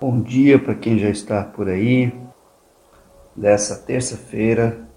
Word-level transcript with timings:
Bom 0.00 0.20
dia 0.20 0.60
para 0.60 0.76
quem 0.76 0.96
já 0.96 1.10
está 1.10 1.42
por 1.42 1.68
aí, 1.68 2.16
dessa 3.34 3.74
terça-feira, 3.74 4.88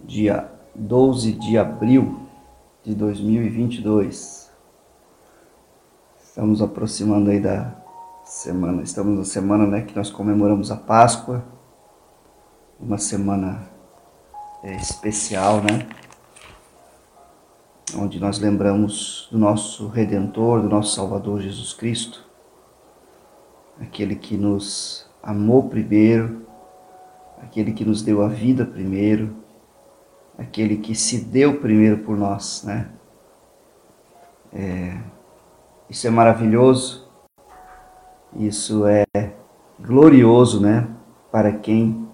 dia 0.00 0.50
12 0.74 1.32
de 1.32 1.58
abril 1.58 2.26
de 2.82 2.94
2022. 2.94 4.50
Estamos 6.24 6.62
aproximando 6.62 7.30
aí 7.30 7.40
da 7.40 7.76
semana, 8.24 8.82
estamos 8.82 9.18
na 9.18 9.24
semana 9.26 9.66
né, 9.66 9.82
que 9.82 9.94
nós 9.94 10.10
comemoramos 10.10 10.70
a 10.70 10.76
Páscoa, 10.76 11.44
uma 12.80 12.96
semana 12.96 13.68
é, 14.62 14.74
especial, 14.76 15.56
né? 15.56 15.86
Onde 17.94 18.18
nós 18.18 18.38
lembramos 18.38 19.28
do 19.30 19.36
nosso 19.36 19.88
Redentor, 19.88 20.62
do 20.62 20.70
nosso 20.70 20.94
Salvador 20.94 21.42
Jesus 21.42 21.74
Cristo 21.74 22.31
aquele 23.82 24.14
que 24.14 24.36
nos 24.36 25.06
amou 25.22 25.68
primeiro, 25.68 26.46
aquele 27.42 27.72
que 27.72 27.84
nos 27.84 28.00
deu 28.00 28.22
a 28.22 28.28
vida 28.28 28.64
primeiro, 28.64 29.34
aquele 30.38 30.76
que 30.76 30.94
se 30.94 31.24
deu 31.24 31.60
primeiro 31.60 31.98
por 31.98 32.16
nós, 32.16 32.62
né? 32.64 32.88
É, 34.52 34.98
isso 35.90 36.06
é 36.06 36.10
maravilhoso, 36.10 37.08
isso 38.36 38.86
é 38.86 39.04
glorioso, 39.80 40.60
né? 40.60 40.86
Para 41.30 41.52
quem 41.52 42.08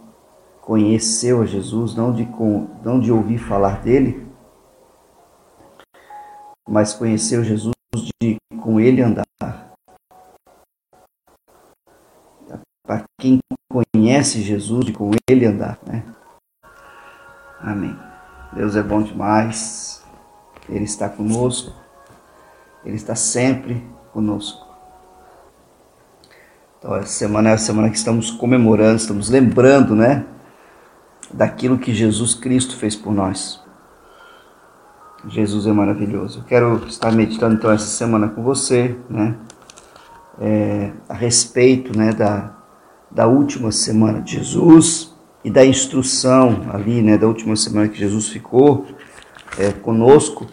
conheceu 0.62 1.42
a 1.42 1.46
Jesus, 1.46 1.94
não 1.94 2.12
de, 2.12 2.26
não 2.82 2.98
de 2.98 3.12
ouvir 3.12 3.38
falar 3.38 3.82
dele, 3.82 4.26
mas 6.66 6.94
conheceu 6.94 7.44
Jesus 7.44 7.74
de 8.20 8.36
com 8.62 8.80
ele 8.80 9.02
andar. 9.02 9.28
Para 12.88 13.04
quem 13.20 13.38
conhece 13.70 14.40
Jesus 14.40 14.88
e 14.88 14.92
com 14.92 15.10
ele 15.28 15.44
andar, 15.44 15.78
né? 15.86 16.02
Amém. 17.60 17.94
Deus 18.54 18.74
é 18.76 18.82
bom 18.82 19.02
demais. 19.02 20.02
Ele 20.66 20.84
está 20.84 21.06
conosco. 21.06 21.70
Ele 22.82 22.96
está 22.96 23.14
sempre 23.14 23.86
conosco. 24.10 24.66
Então, 26.78 26.96
essa 26.96 27.08
semana 27.08 27.50
é 27.50 27.52
a 27.52 27.58
semana 27.58 27.90
que 27.90 27.98
estamos 27.98 28.30
comemorando, 28.30 28.96
estamos 28.96 29.28
lembrando, 29.28 29.94
né? 29.94 30.24
Daquilo 31.30 31.76
que 31.76 31.92
Jesus 31.92 32.34
Cristo 32.34 32.74
fez 32.74 32.96
por 32.96 33.12
nós. 33.12 33.62
Jesus 35.26 35.66
é 35.66 35.72
maravilhoso. 35.72 36.38
Eu 36.38 36.44
quero 36.44 36.86
estar 36.86 37.12
meditando 37.12 37.56
então 37.56 37.70
essa 37.70 37.84
semana 37.84 38.28
com 38.28 38.42
você, 38.42 38.96
né? 39.10 39.36
É, 40.40 40.92
a 41.06 41.14
respeito, 41.14 41.98
né, 41.98 42.12
da, 42.12 42.57
da 43.10 43.26
última 43.26 43.72
semana 43.72 44.20
de 44.20 44.36
Jesus 44.36 45.14
e 45.44 45.50
da 45.50 45.64
instrução 45.64 46.66
ali, 46.72 47.00
né, 47.00 47.16
da 47.16 47.26
última 47.26 47.56
semana 47.56 47.88
que 47.88 47.98
Jesus 47.98 48.28
ficou 48.28 48.86
é, 49.58 49.72
conosco, 49.72 50.46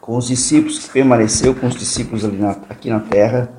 com 0.00 0.16
os 0.16 0.28
discípulos, 0.28 0.78
que 0.78 0.90
permaneceu 0.90 1.54
com 1.54 1.66
os 1.66 1.74
discípulos 1.74 2.22
na, 2.22 2.50
aqui 2.70 2.88
na 2.88 3.00
terra, 3.00 3.50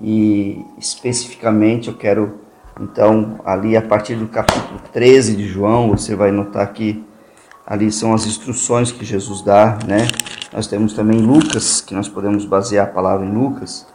e 0.00 0.64
especificamente 0.78 1.88
eu 1.88 1.94
quero, 1.94 2.40
então, 2.80 3.40
ali 3.44 3.76
a 3.76 3.82
partir 3.82 4.16
do 4.16 4.26
capítulo 4.26 4.80
13 4.92 5.36
de 5.36 5.46
João, 5.46 5.90
você 5.90 6.16
vai 6.16 6.32
notar 6.32 6.72
que 6.72 7.04
ali 7.66 7.92
são 7.92 8.14
as 8.14 8.26
instruções 8.26 8.90
que 8.90 9.04
Jesus 9.04 9.42
dá, 9.42 9.78
né? 9.86 10.08
Nós 10.52 10.66
temos 10.66 10.94
também 10.94 11.20
Lucas, 11.20 11.80
que 11.80 11.94
nós 11.94 12.08
podemos 12.08 12.44
basear 12.44 12.86
a 12.86 12.90
palavra 12.90 13.26
em 13.26 13.32
Lucas, 13.32 13.86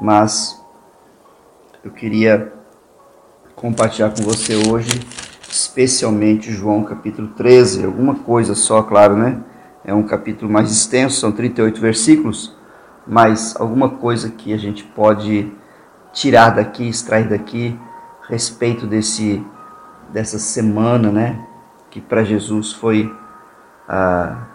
mas 0.00 0.61
eu 1.84 1.90
queria 1.90 2.52
compartilhar 3.56 4.10
com 4.10 4.22
você 4.22 4.54
hoje, 4.70 5.00
especialmente 5.48 6.52
João 6.52 6.84
capítulo 6.84 7.28
13, 7.28 7.84
alguma 7.84 8.14
coisa 8.14 8.54
só, 8.54 8.82
claro, 8.82 9.16
né? 9.16 9.42
É 9.84 9.92
um 9.92 10.04
capítulo 10.04 10.50
mais 10.50 10.70
extenso, 10.70 11.18
são 11.18 11.32
38 11.32 11.80
versículos, 11.80 12.56
mas 13.04 13.56
alguma 13.56 13.88
coisa 13.90 14.30
que 14.30 14.52
a 14.52 14.56
gente 14.56 14.84
pode 14.84 15.52
tirar 16.12 16.50
daqui, 16.50 16.88
extrair 16.88 17.28
daqui, 17.28 17.76
a 18.24 18.28
respeito 18.28 18.86
desse 18.86 19.44
dessa 20.12 20.38
semana, 20.38 21.10
né? 21.10 21.44
Que 21.90 22.00
para 22.00 22.22
Jesus 22.22 22.72
foi, 22.72 23.12
a, 23.88 24.46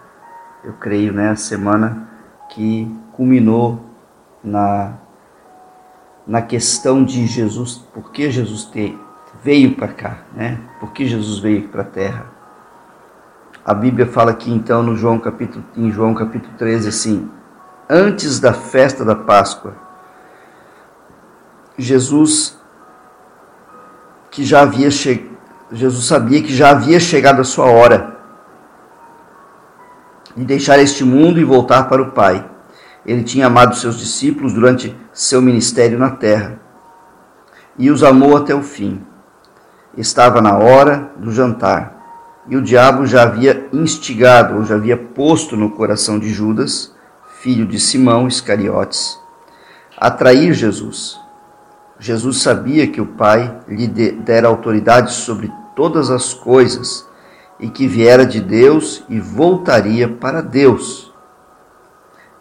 eu 0.63 0.73
creio, 0.73 1.11
né? 1.11 1.31
A 1.31 1.35
semana 1.35 2.07
que 2.49 2.89
culminou 3.11 3.83
na 4.43 4.93
na 6.27 6.41
questão 6.41 7.03
de 7.03 7.25
Jesus, 7.25 7.77
por 7.93 8.11
que 8.11 8.29
Jesus 8.29 8.65
te, 8.65 8.97
veio 9.43 9.75
para 9.75 9.87
cá, 9.87 10.17
né? 10.35 10.59
Por 10.79 10.91
que 10.91 11.05
Jesus 11.05 11.39
veio 11.39 11.69
para 11.69 11.81
a 11.83 11.85
terra? 11.85 12.25
A 13.63 13.73
Bíblia 13.73 14.05
fala 14.05 14.31
aqui 14.31 14.51
então 14.51 14.83
no 14.83 14.95
João 14.95 15.19
capítulo 15.19 15.63
em 15.75 15.91
João 15.91 16.13
capítulo 16.13 16.53
13 16.57 16.89
assim: 16.89 17.31
Antes 17.89 18.39
da 18.39 18.53
festa 18.53 19.05
da 19.05 19.15
Páscoa, 19.15 19.75
Jesus 21.77 22.57
que 24.31 24.43
já 24.43 24.61
havia 24.61 24.91
che... 24.91 25.29
Jesus 25.71 26.05
sabia 26.05 26.41
que 26.41 26.53
já 26.53 26.69
havia 26.69 26.99
chegado 26.99 27.41
a 27.41 27.43
sua 27.43 27.65
hora 27.65 28.15
de 30.35 30.45
deixar 30.45 30.79
este 30.79 31.03
mundo 31.03 31.39
e 31.39 31.43
voltar 31.43 31.89
para 31.89 32.01
o 32.01 32.11
Pai. 32.11 32.45
Ele 33.07 33.23
tinha 33.23 33.47
amado 33.47 33.75
seus 33.75 33.97
discípulos 33.97 34.53
durante 34.53 34.95
seu 35.13 35.41
ministério 35.41 35.97
na 35.97 36.11
terra 36.11 36.59
e 37.79 37.89
os 37.89 38.03
amou 38.03 38.35
até 38.35 38.53
o 38.53 38.61
fim. 38.61 39.01
Estava 39.95 40.41
na 40.41 40.57
hora 40.57 41.11
do 41.17 41.31
jantar 41.31 41.97
e 42.49 42.55
o 42.55 42.61
diabo 42.61 43.05
já 43.05 43.23
havia 43.23 43.67
instigado, 43.73 44.55
ou 44.55 44.63
já 44.63 44.75
havia 44.75 44.95
posto 44.95 45.57
no 45.57 45.71
coração 45.71 46.17
de 46.17 46.29
Judas, 46.29 46.93
filho 47.41 47.65
de 47.65 47.79
Simão 47.79 48.27
Iscariotes, 48.27 49.19
atrair 49.97 50.53
Jesus. 50.53 51.19
Jesus 51.99 52.41
sabia 52.41 52.87
que 52.87 53.01
o 53.01 53.05
Pai 53.05 53.59
lhe 53.67 53.87
dera 53.87 54.47
autoridade 54.47 55.11
sobre 55.11 55.51
todas 55.75 56.09
as 56.09 56.33
coisas 56.33 57.05
e 57.59 57.69
que 57.69 57.87
viera 57.87 58.25
de 58.25 58.39
Deus 58.39 59.03
e 59.09 59.19
voltaria 59.19 60.07
para 60.07 60.41
Deus. 60.41 61.06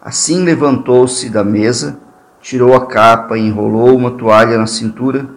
Assim 0.01 0.43
levantou-se 0.43 1.29
da 1.29 1.43
mesa, 1.43 1.99
tirou 2.39 2.75
a 2.75 2.85
capa 2.85 3.37
e 3.37 3.41
enrolou 3.41 3.95
uma 3.95 4.11
toalha 4.11 4.57
na 4.57 4.67
cintura. 4.67 5.27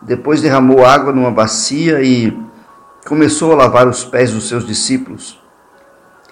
Depois 0.00 0.40
derramou 0.40 0.84
água 0.84 1.12
numa 1.12 1.30
bacia 1.30 2.02
e 2.02 2.36
começou 3.06 3.52
a 3.52 3.56
lavar 3.56 3.88
os 3.88 4.04
pés 4.04 4.32
dos 4.32 4.48
seus 4.48 4.66
discípulos, 4.66 5.42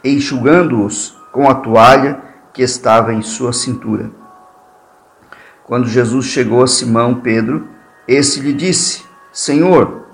enxugando-os 0.04 1.16
com 1.32 1.48
a 1.48 1.54
toalha 1.54 2.22
que 2.52 2.62
estava 2.62 3.12
em 3.12 3.22
sua 3.22 3.52
cintura. 3.52 4.10
Quando 5.64 5.88
Jesus 5.88 6.26
chegou 6.26 6.62
a 6.62 6.66
Simão 6.68 7.16
Pedro, 7.16 7.68
esse 8.06 8.40
lhe 8.40 8.52
disse: 8.52 9.04
Senhor, 9.32 10.06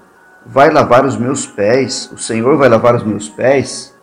vai 0.46 0.70
lavar 0.70 1.04
os 1.04 1.16
meus 1.16 1.46
pés? 1.46 2.10
O 2.12 2.16
Senhor 2.16 2.56
vai 2.56 2.68
lavar 2.68 2.94
os 2.94 3.04
meus 3.04 3.28
pés? 3.28 3.94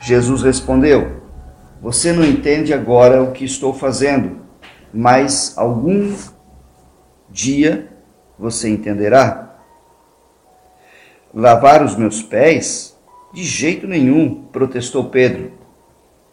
Jesus 0.00 0.42
respondeu: 0.42 1.19
você 1.80 2.12
não 2.12 2.24
entende 2.24 2.74
agora 2.74 3.22
o 3.22 3.32
que 3.32 3.44
estou 3.44 3.72
fazendo, 3.72 4.40
mas 4.92 5.56
algum 5.56 6.14
dia 7.30 7.88
você 8.38 8.68
entenderá. 8.68 9.56
Lavar 11.32 11.82
os 11.82 11.96
meus 11.96 12.22
pés? 12.22 12.98
De 13.32 13.44
jeito 13.44 13.86
nenhum, 13.86 14.42
protestou 14.50 15.04
Pedro. 15.04 15.52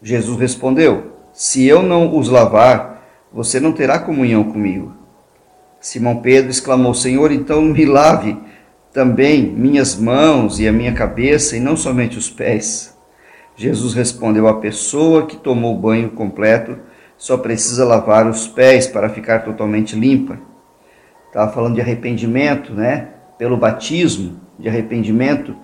Jesus 0.02 0.38
respondeu: 0.38 1.12
Se 1.32 1.64
eu 1.64 1.82
não 1.82 2.16
os 2.16 2.28
lavar, 2.28 3.08
você 3.32 3.60
não 3.60 3.72
terá 3.72 3.98
comunhão 4.00 4.44
comigo. 4.44 4.92
Simão 5.80 6.20
Pedro 6.20 6.50
exclamou: 6.50 6.92
Senhor, 6.92 7.30
então 7.30 7.62
me 7.62 7.84
lave 7.86 8.36
também 8.92 9.42
minhas 9.42 9.94
mãos 9.94 10.58
e 10.58 10.66
a 10.66 10.72
minha 10.72 10.92
cabeça, 10.92 11.56
e 11.56 11.60
não 11.60 11.76
somente 11.76 12.18
os 12.18 12.28
pés. 12.28 12.97
Jesus 13.58 13.92
respondeu: 13.92 14.46
A 14.46 14.60
pessoa 14.60 15.26
que 15.26 15.36
tomou 15.36 15.76
banho 15.76 16.10
completo 16.10 16.78
só 17.16 17.36
precisa 17.36 17.84
lavar 17.84 18.28
os 18.28 18.46
pés 18.46 18.86
para 18.86 19.08
ficar 19.08 19.40
totalmente 19.44 19.96
limpa. 19.96 20.38
Estava 21.26 21.52
falando 21.52 21.74
de 21.74 21.80
arrependimento, 21.80 22.72
né? 22.72 23.08
Pelo 23.36 23.56
batismo 23.56 24.40
de 24.58 24.68
arrependimento, 24.68 25.56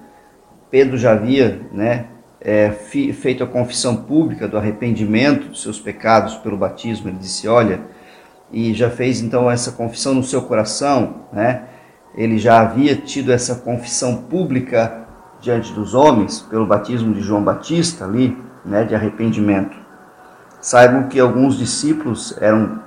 Pedro 0.70 0.98
já 0.98 1.12
havia, 1.12 1.60
né? 1.72 2.06
É, 2.40 2.70
feito 2.70 3.42
a 3.42 3.46
confissão 3.46 3.96
pública 3.96 4.46
do 4.46 4.58
arrependimento 4.58 5.48
dos 5.48 5.62
seus 5.62 5.78
pecados 5.80 6.34
pelo 6.34 6.56
batismo. 6.56 7.08
Ele 7.08 7.18
disse: 7.18 7.46
Olha, 7.46 7.80
e 8.52 8.74
já 8.74 8.90
fez 8.90 9.20
então 9.20 9.48
essa 9.48 9.70
confissão 9.70 10.14
no 10.14 10.24
seu 10.24 10.42
coração, 10.42 11.26
né? 11.32 11.62
Ele 12.16 12.38
já 12.38 12.60
havia 12.60 12.96
tido 12.96 13.32
essa 13.32 13.54
confissão 13.54 14.16
pública 14.24 15.03
diante 15.44 15.74
dos 15.74 15.94
homens 15.94 16.40
pelo 16.40 16.66
batismo 16.66 17.12
de 17.12 17.20
João 17.20 17.44
Batista 17.44 18.06
ali, 18.06 18.36
né, 18.64 18.82
de 18.82 18.94
arrependimento. 18.94 19.76
Saibam 20.58 21.02
que 21.04 21.20
alguns 21.20 21.58
discípulos 21.58 22.34
eram 22.40 22.80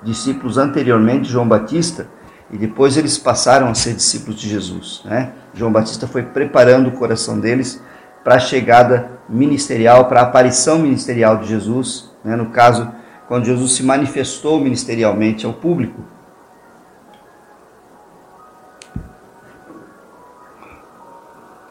discípulos 0.00 0.56
anteriormente 0.56 1.22
de 1.22 1.30
João 1.32 1.48
Batista 1.48 2.06
e 2.52 2.56
depois 2.56 2.96
eles 2.96 3.18
passaram 3.18 3.68
a 3.68 3.74
ser 3.74 3.94
discípulos 3.94 4.40
de 4.40 4.48
Jesus. 4.48 5.02
Né? 5.04 5.32
João 5.52 5.72
Batista 5.72 6.06
foi 6.06 6.22
preparando 6.22 6.88
o 6.88 6.92
coração 6.92 7.40
deles 7.40 7.82
para 8.22 8.36
a 8.36 8.38
chegada 8.38 9.10
ministerial, 9.28 10.04
para 10.04 10.20
a 10.20 10.22
aparição 10.22 10.78
ministerial 10.78 11.38
de 11.38 11.48
Jesus, 11.48 12.12
né? 12.24 12.36
no 12.36 12.46
caso, 12.46 12.88
quando 13.26 13.46
Jesus 13.46 13.72
se 13.72 13.82
manifestou 13.82 14.60
ministerialmente 14.60 15.44
ao 15.44 15.52
público. 15.52 16.13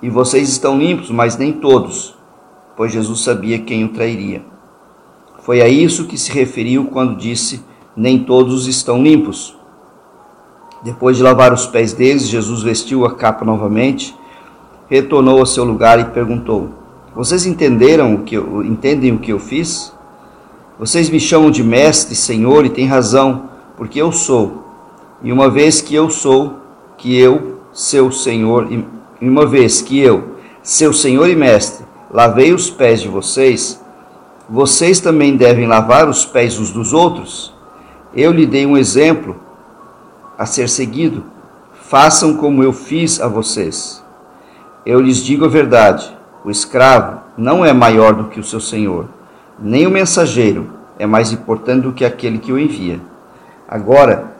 E 0.04 0.10
vocês 0.10 0.50
estão 0.50 0.78
limpos, 0.78 1.10
mas 1.10 1.38
nem 1.38 1.54
todos, 1.54 2.14
pois 2.76 2.92
Jesus 2.92 3.22
sabia 3.22 3.58
quem 3.60 3.86
o 3.86 3.94
trairia. 3.94 4.44
Foi 5.44 5.62
a 5.62 5.68
isso 5.70 6.08
que 6.08 6.18
se 6.18 6.30
referiu 6.30 6.88
quando 6.88 7.16
disse: 7.16 7.64
Nem 7.96 8.22
todos 8.22 8.68
estão 8.68 9.02
limpos. 9.02 9.58
Depois 10.84 11.16
de 11.16 11.24
lavar 11.24 11.54
os 11.54 11.66
pés 11.66 11.94
deles, 11.94 12.28
Jesus 12.28 12.62
vestiu 12.64 13.06
a 13.06 13.16
capa 13.16 13.46
novamente, 13.46 14.14
retornou 14.90 15.40
ao 15.40 15.46
seu 15.46 15.64
lugar 15.64 15.98
e 16.02 16.12
perguntou: 16.12 16.72
Vocês 17.16 17.46
entenderam 17.46 18.14
o 18.14 18.24
que 18.24 18.36
eu, 18.36 18.62
entendem 18.62 19.14
o 19.14 19.20
que 19.20 19.32
eu 19.32 19.40
fiz? 19.40 19.96
Vocês 20.78 21.10
me 21.10 21.18
chamam 21.18 21.50
de 21.50 21.64
mestre, 21.64 22.14
Senhor, 22.14 22.66
e 22.66 22.70
têm 22.70 22.88
razão, 22.88 23.48
porque 23.78 24.02
eu 24.02 24.12
sou. 24.12 24.66
E 25.22 25.32
uma 25.32 25.50
vez 25.50 25.80
que 25.80 25.96
eu 25.96 26.10
sou, 26.10 26.58
que 26.98 27.18
eu, 27.18 27.62
seu 27.72 28.12
Senhor, 28.12 28.70
e 28.70 28.86
uma 29.30 29.46
vez 29.46 29.82
que 29.82 30.00
eu, 30.00 30.38
seu 30.62 30.94
Senhor 30.94 31.30
e 31.30 31.36
mestre, 31.36 31.86
lavei 32.12 32.54
os 32.54 32.70
pés 32.70 33.02
de 33.02 33.08
vocês, 33.08 33.82
vocês 34.50 35.00
também 35.00 35.38
devem 35.38 35.68
lavar 35.68 36.08
os 36.08 36.26
pés 36.26 36.60
uns 36.60 36.72
dos 36.72 36.94
outros. 36.94 37.54
Eu 38.14 38.32
lhe 38.32 38.46
dei 38.46 38.66
um 38.66 38.78
exemplo 38.78 39.36
a 40.38 40.46
ser 40.46 40.70
seguido. 40.70 41.24
Façam 41.74 42.36
como 42.36 42.64
eu 42.64 42.74
fiz 42.74 43.22
a 43.22 43.28
vocês. 43.28 44.04
Eu 44.86 45.00
lhes 45.00 45.18
digo 45.18 45.46
a 45.46 45.50
verdade: 45.50 46.16
o 46.44 46.52
escravo 46.52 47.22
não 47.38 47.64
é 47.64 47.72
maior 47.72 48.14
do 48.14 48.26
que 48.26 48.40
o 48.40 48.44
seu 48.44 48.60
senhor, 48.60 49.08
nem 49.60 49.88
o 49.88 49.92
mensageiro 49.92 50.70
é 51.00 51.06
mais 51.06 51.32
importante 51.32 51.84
do 51.84 51.94
que 51.94 52.06
aquele 52.06 52.38
que 52.38 52.52
o 52.52 52.60
envia. 52.60 53.00
Agora 53.68 54.34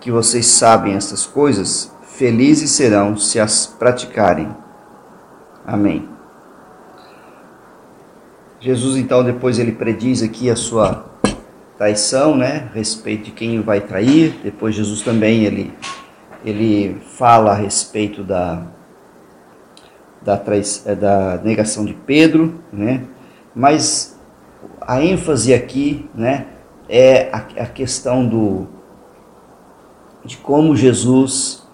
que 0.00 0.10
vocês 0.10 0.46
sabem 0.46 0.94
estas 0.94 1.24
coisas, 1.24 1.90
felizes 2.16 2.70
serão 2.70 3.16
se 3.16 3.38
as 3.38 3.66
praticarem. 3.66 4.48
Amém. 5.66 6.08
Jesus 8.58 8.96
então 8.96 9.22
depois 9.22 9.58
ele 9.58 9.72
prediz 9.72 10.22
aqui 10.22 10.50
a 10.50 10.56
sua 10.56 11.04
traição, 11.76 12.34
né, 12.34 12.68
a 12.70 12.74
respeito 12.74 13.26
de 13.26 13.30
quem 13.32 13.60
vai 13.60 13.80
trair. 13.82 14.40
Depois 14.42 14.74
Jesus 14.74 15.02
também 15.02 15.44
ele 15.44 15.72
ele 16.44 17.00
fala 17.00 17.52
a 17.52 17.54
respeito 17.54 18.22
da 18.24 18.66
da, 20.22 20.40
é, 20.86 20.94
da 20.94 21.40
negação 21.44 21.84
de 21.84 21.92
Pedro, 21.92 22.60
né? 22.72 23.04
Mas 23.54 24.18
a 24.80 25.02
ênfase 25.02 25.54
aqui, 25.54 26.08
né, 26.14 26.46
é 26.88 27.28
a, 27.32 27.38
a 27.62 27.66
questão 27.66 28.26
do 28.26 28.66
de 30.24 30.36
como 30.38 30.74
Jesus 30.74 31.65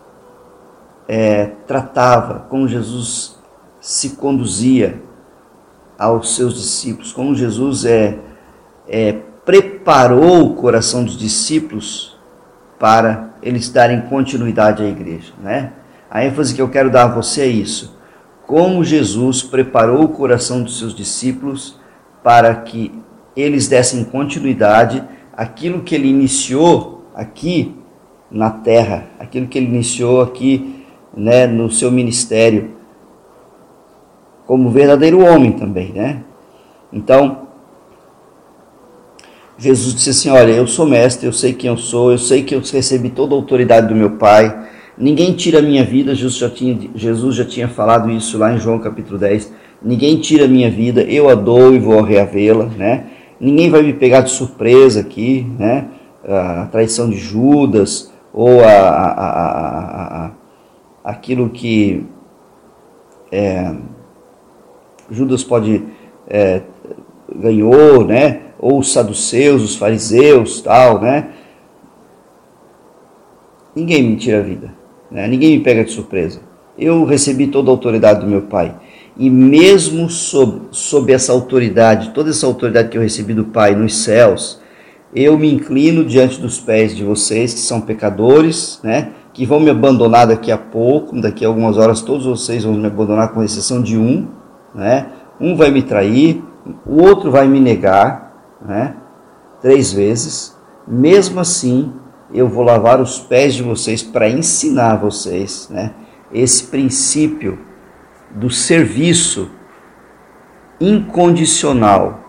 é, 1.14 1.44
tratava, 1.66 2.46
como 2.48 2.66
Jesus 2.66 3.36
se 3.82 4.16
conduzia 4.16 5.02
aos 5.98 6.34
seus 6.34 6.54
discípulos, 6.54 7.12
como 7.12 7.34
Jesus 7.34 7.84
é, 7.84 8.18
é 8.88 9.12
preparou 9.44 10.42
o 10.42 10.54
coração 10.54 11.04
dos 11.04 11.18
discípulos 11.18 12.18
para 12.78 13.28
eles 13.42 13.68
darem 13.68 14.00
continuidade 14.00 14.82
à 14.82 14.86
igreja, 14.86 15.34
né? 15.38 15.74
A 16.10 16.24
ênfase 16.24 16.54
que 16.54 16.62
eu 16.62 16.70
quero 16.70 16.90
dar 16.90 17.04
a 17.04 17.14
você 17.14 17.42
é 17.42 17.46
isso. 17.46 17.94
Como 18.46 18.82
Jesus 18.82 19.42
preparou 19.42 20.04
o 20.04 20.08
coração 20.08 20.62
dos 20.62 20.78
seus 20.78 20.94
discípulos 20.94 21.78
para 22.22 22.54
que 22.54 22.90
eles 23.36 23.68
dessem 23.68 24.02
continuidade 24.02 25.04
àquilo 25.36 25.82
que 25.82 25.94
ele 25.94 26.08
iniciou 26.08 27.04
aqui 27.14 27.76
na 28.30 28.48
terra, 28.48 29.08
aquilo 29.18 29.46
que 29.46 29.58
ele 29.58 29.66
iniciou 29.66 30.22
aqui, 30.22 30.81
né, 31.16 31.46
no 31.46 31.70
seu 31.70 31.90
ministério 31.90 32.70
como 34.46 34.70
verdadeiro 34.70 35.24
homem 35.24 35.52
também, 35.52 35.92
né? 35.92 36.22
Então, 36.92 37.42
Jesus 39.56 39.94
disse 39.94 40.10
assim: 40.10 40.30
Olha, 40.30 40.50
eu 40.52 40.66
sou 40.66 40.86
mestre, 40.86 41.26
eu 41.26 41.32
sei 41.32 41.52
quem 41.52 41.68
eu 41.68 41.76
sou, 41.76 42.12
eu 42.12 42.18
sei 42.18 42.42
que 42.42 42.54
eu 42.54 42.60
recebi 42.60 43.10
toda 43.10 43.34
a 43.34 43.38
autoridade 43.38 43.88
do 43.88 43.94
meu 43.94 44.10
Pai, 44.12 44.66
ninguém 44.98 45.32
tira 45.32 45.60
a 45.60 45.62
minha 45.62 45.84
vida. 45.84 46.14
Jesus 46.14 46.36
já 46.36 46.50
tinha, 46.50 46.78
Jesus 46.94 47.36
já 47.36 47.44
tinha 47.44 47.68
falado 47.68 48.10
isso 48.10 48.36
lá 48.36 48.52
em 48.52 48.58
João 48.58 48.78
capítulo 48.78 49.18
10. 49.18 49.52
Ninguém 49.82 50.18
tira 50.18 50.44
a 50.44 50.48
minha 50.48 50.70
vida, 50.70 51.02
eu 51.02 51.28
a 51.28 51.34
dou 51.34 51.74
e 51.74 51.78
vou 51.78 52.02
reavê-la, 52.02 52.66
né? 52.66 53.06
Ninguém 53.40 53.70
vai 53.70 53.82
me 53.82 53.92
pegar 53.92 54.20
de 54.20 54.30
surpresa 54.30 55.00
aqui, 55.00 55.46
né? 55.58 55.86
A 56.24 56.68
traição 56.70 57.10
de 57.10 57.16
Judas 57.16 58.12
ou 58.32 58.60
a, 58.62 58.68
a, 58.68 60.26
a, 60.26 60.30
aquilo 61.04 61.50
que 61.50 62.06
é, 63.30 63.74
Judas 65.10 65.42
pode 65.42 65.84
é, 66.28 66.62
ganhou, 67.34 68.04
né? 68.04 68.42
ou 68.62 68.78
os 68.78 68.92
saduceus, 68.92 69.60
os 69.60 69.74
fariseus, 69.74 70.60
tal, 70.60 71.00
né? 71.00 71.30
Ninguém 73.74 74.04
me 74.04 74.16
tira 74.16 74.38
a 74.38 74.42
vida, 74.42 74.72
né? 75.10 75.26
ninguém 75.26 75.58
me 75.58 75.64
pega 75.64 75.84
de 75.84 75.90
surpresa. 75.90 76.40
Eu 76.78 77.04
recebi 77.04 77.48
toda 77.48 77.70
a 77.70 77.72
autoridade 77.72 78.20
do 78.20 78.26
meu 78.26 78.42
Pai. 78.42 78.76
E 79.16 79.28
mesmo 79.28 80.08
sob, 80.08 80.68
sob 80.70 81.12
essa 81.12 81.32
autoridade, 81.32 82.10
toda 82.10 82.30
essa 82.30 82.46
autoridade 82.46 82.88
que 82.88 82.96
eu 82.96 83.02
recebi 83.02 83.34
do 83.34 83.46
Pai 83.46 83.74
nos 83.74 84.04
céus, 84.04 84.60
eu 85.14 85.36
me 85.36 85.52
inclino 85.52 86.04
diante 86.04 86.40
dos 86.40 86.60
pés 86.60 86.96
de 86.96 87.02
vocês 87.02 87.52
que 87.52 87.60
são 87.60 87.80
pecadores, 87.80 88.80
né? 88.82 89.10
Que 89.32 89.46
vão 89.46 89.60
me 89.60 89.70
abandonar 89.70 90.26
daqui 90.26 90.52
a 90.52 90.58
pouco, 90.58 91.20
daqui 91.20 91.44
a 91.44 91.48
algumas 91.48 91.78
horas 91.78 92.02
todos 92.02 92.26
vocês 92.26 92.64
vão 92.64 92.74
me 92.74 92.86
abandonar, 92.86 93.32
com 93.32 93.42
exceção 93.42 93.82
de 93.82 93.96
um, 93.96 94.28
né? 94.74 95.06
Um 95.40 95.56
vai 95.56 95.70
me 95.70 95.82
trair, 95.82 96.42
o 96.86 97.02
outro 97.02 97.30
vai 97.30 97.48
me 97.48 97.60
negar, 97.60 98.32
né? 98.64 98.94
Três 99.60 99.92
vezes. 99.92 100.56
Mesmo 100.86 101.40
assim, 101.40 101.92
eu 102.32 102.48
vou 102.48 102.64
lavar 102.64 103.00
os 103.00 103.18
pés 103.18 103.54
de 103.54 103.62
vocês 103.62 104.02
para 104.02 104.28
ensinar 104.28 104.96
vocês, 104.96 105.68
né? 105.70 105.92
Esse 106.32 106.64
princípio 106.64 107.58
do 108.30 108.50
serviço 108.50 109.50
incondicional, 110.80 112.20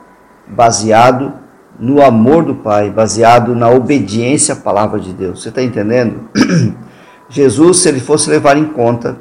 baseado 0.48 1.34
no 1.80 2.02
amor 2.04 2.44
do 2.44 2.56
Pai, 2.56 2.90
baseado 2.90 3.56
na 3.56 3.70
obediência 3.70 4.54
à 4.54 4.58
palavra 4.58 5.00
de 5.00 5.14
Deus. 5.14 5.42
Você 5.42 5.50
está 5.50 5.64
entendendo? 5.64 6.30
Jesus, 7.30 7.78
se 7.78 7.90
ele 7.90 8.00
fosse 8.00 8.30
levar 8.30 8.58
em 8.58 8.66
conta 8.66 9.18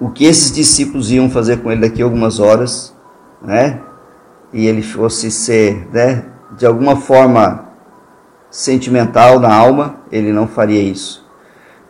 o 0.00 0.10
que 0.10 0.24
esses 0.24 0.52
discípulos 0.52 1.10
iam 1.10 1.28
fazer 1.28 1.58
com 1.58 1.70
ele 1.70 1.80
daqui 1.80 2.00
a 2.00 2.04
algumas 2.04 2.38
horas, 2.38 2.94
né? 3.42 3.80
e 4.52 4.66
ele 4.66 4.82
fosse 4.82 5.30
ser, 5.30 5.88
né, 5.92 6.24
de 6.56 6.66
alguma 6.66 6.96
forma 6.96 7.68
sentimental 8.50 9.38
na 9.38 9.54
alma, 9.54 9.96
ele 10.10 10.32
não 10.32 10.46
faria 10.46 10.80
isso. 10.80 11.26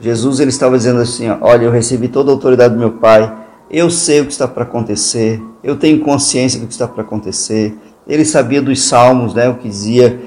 Jesus 0.01 0.41
ele 0.41 0.51
estava 0.51 0.77
dizendo 0.77 1.01
assim: 1.01 1.29
Olha, 1.41 1.65
eu 1.65 1.71
recebi 1.71 2.09
toda 2.09 2.31
a 2.31 2.35
autoridade 2.35 2.75
do 2.75 2.81
meu 2.81 2.93
Pai, 2.93 3.33
eu 3.71 3.91
sei 3.91 4.21
o 4.21 4.27
que 4.27 4.33
está 4.33 4.49
para 4.49 4.65
acontecer, 4.65 5.43
eu 5.63 5.77
tenho 5.77 6.01
consciência 6.01 6.59
do 6.61 6.67
que 6.67 6.73
está 6.73 6.87
para 6.87 7.03
acontecer. 7.03 7.77
Ele 8.07 8.25
sabia 8.25 8.63
dos 8.63 8.83
salmos, 8.83 9.35
né, 9.35 9.49
o 9.49 9.57
que 9.57 9.69
dizia 9.69 10.21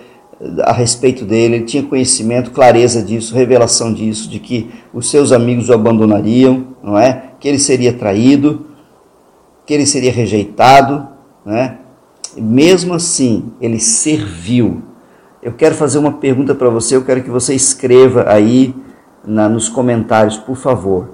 a 0.64 0.72
respeito 0.72 1.24
dele, 1.24 1.56
ele 1.56 1.66
tinha 1.66 1.84
conhecimento, 1.84 2.52
clareza 2.52 3.02
disso, 3.04 3.36
revelação 3.36 3.94
disso, 3.94 4.30
de 4.30 4.40
que 4.40 4.70
os 4.94 5.10
seus 5.10 5.32
amigos 5.32 5.70
o 5.70 5.74
abandonariam, 5.74 6.68
não 6.84 6.98
é? 6.98 7.32
Que 7.40 7.48
ele 7.48 7.60
seria 7.60 7.94
traído, 7.94 8.66
que 9.66 9.74
ele 9.74 9.86
seria 9.86 10.12
rejeitado, 10.12 11.08
né? 11.46 11.78
mesmo 12.38 12.94
assim, 12.94 13.52
ele 13.60 13.80
serviu. 13.80 14.84
Eu 15.42 15.54
quero 15.54 15.76
fazer 15.76 15.98
uma 15.98 16.14
pergunta 16.14 16.54
para 16.54 16.70
você, 16.70 16.96
eu 16.96 17.04
quero 17.04 17.24
que 17.24 17.30
você 17.30 17.54
escreva 17.54 18.26
aí 18.28 18.76
na, 19.26 19.50
nos 19.50 19.70
comentários, 19.70 20.38
por 20.38 20.56
favor. 20.56 21.10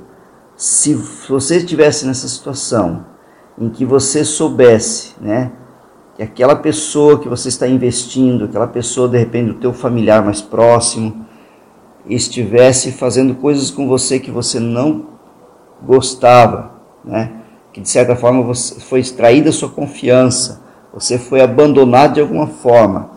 Se 0.56 0.94
você 1.30 1.58
estivesse 1.58 2.06
nessa 2.06 2.28
situação 2.28 3.06
em 3.60 3.70
que 3.70 3.86
você 3.86 4.24
soubesse, 4.24 5.14
né, 5.20 5.52
que 6.18 6.24
aquela 6.24 6.56
pessoa 6.56 7.20
que 7.20 7.30
você 7.30 7.48
está 7.48 7.68
investindo, 7.68 8.46
aquela 8.46 8.66
pessoa 8.66 9.08
de 9.08 9.20
repente 9.20 9.50
do 9.50 9.54
teu 9.54 9.72
familiar 9.72 10.26
mais 10.26 10.42
próximo, 10.42 11.28
estivesse 12.10 12.92
fazendo 12.92 13.36
coisas 13.36 13.70
com 13.70 13.88
você 13.88 14.20
que 14.20 14.32
você 14.32 14.60
não 14.60 15.06
gostava, 15.84 16.72
né, 17.06 17.34
que 17.72 17.80
de 17.80 17.88
certa 17.88 18.16
forma 18.16 18.42
você 18.42 18.80
foi 18.80 19.00
extraída 19.00 19.50
a 19.50 19.54
sua 19.54 19.70
confiança, 19.70 20.64
você 20.92 21.20
foi 21.20 21.40
abandonado 21.40 22.16
de 22.16 22.22
alguma 22.22 22.48
forma 22.48 23.12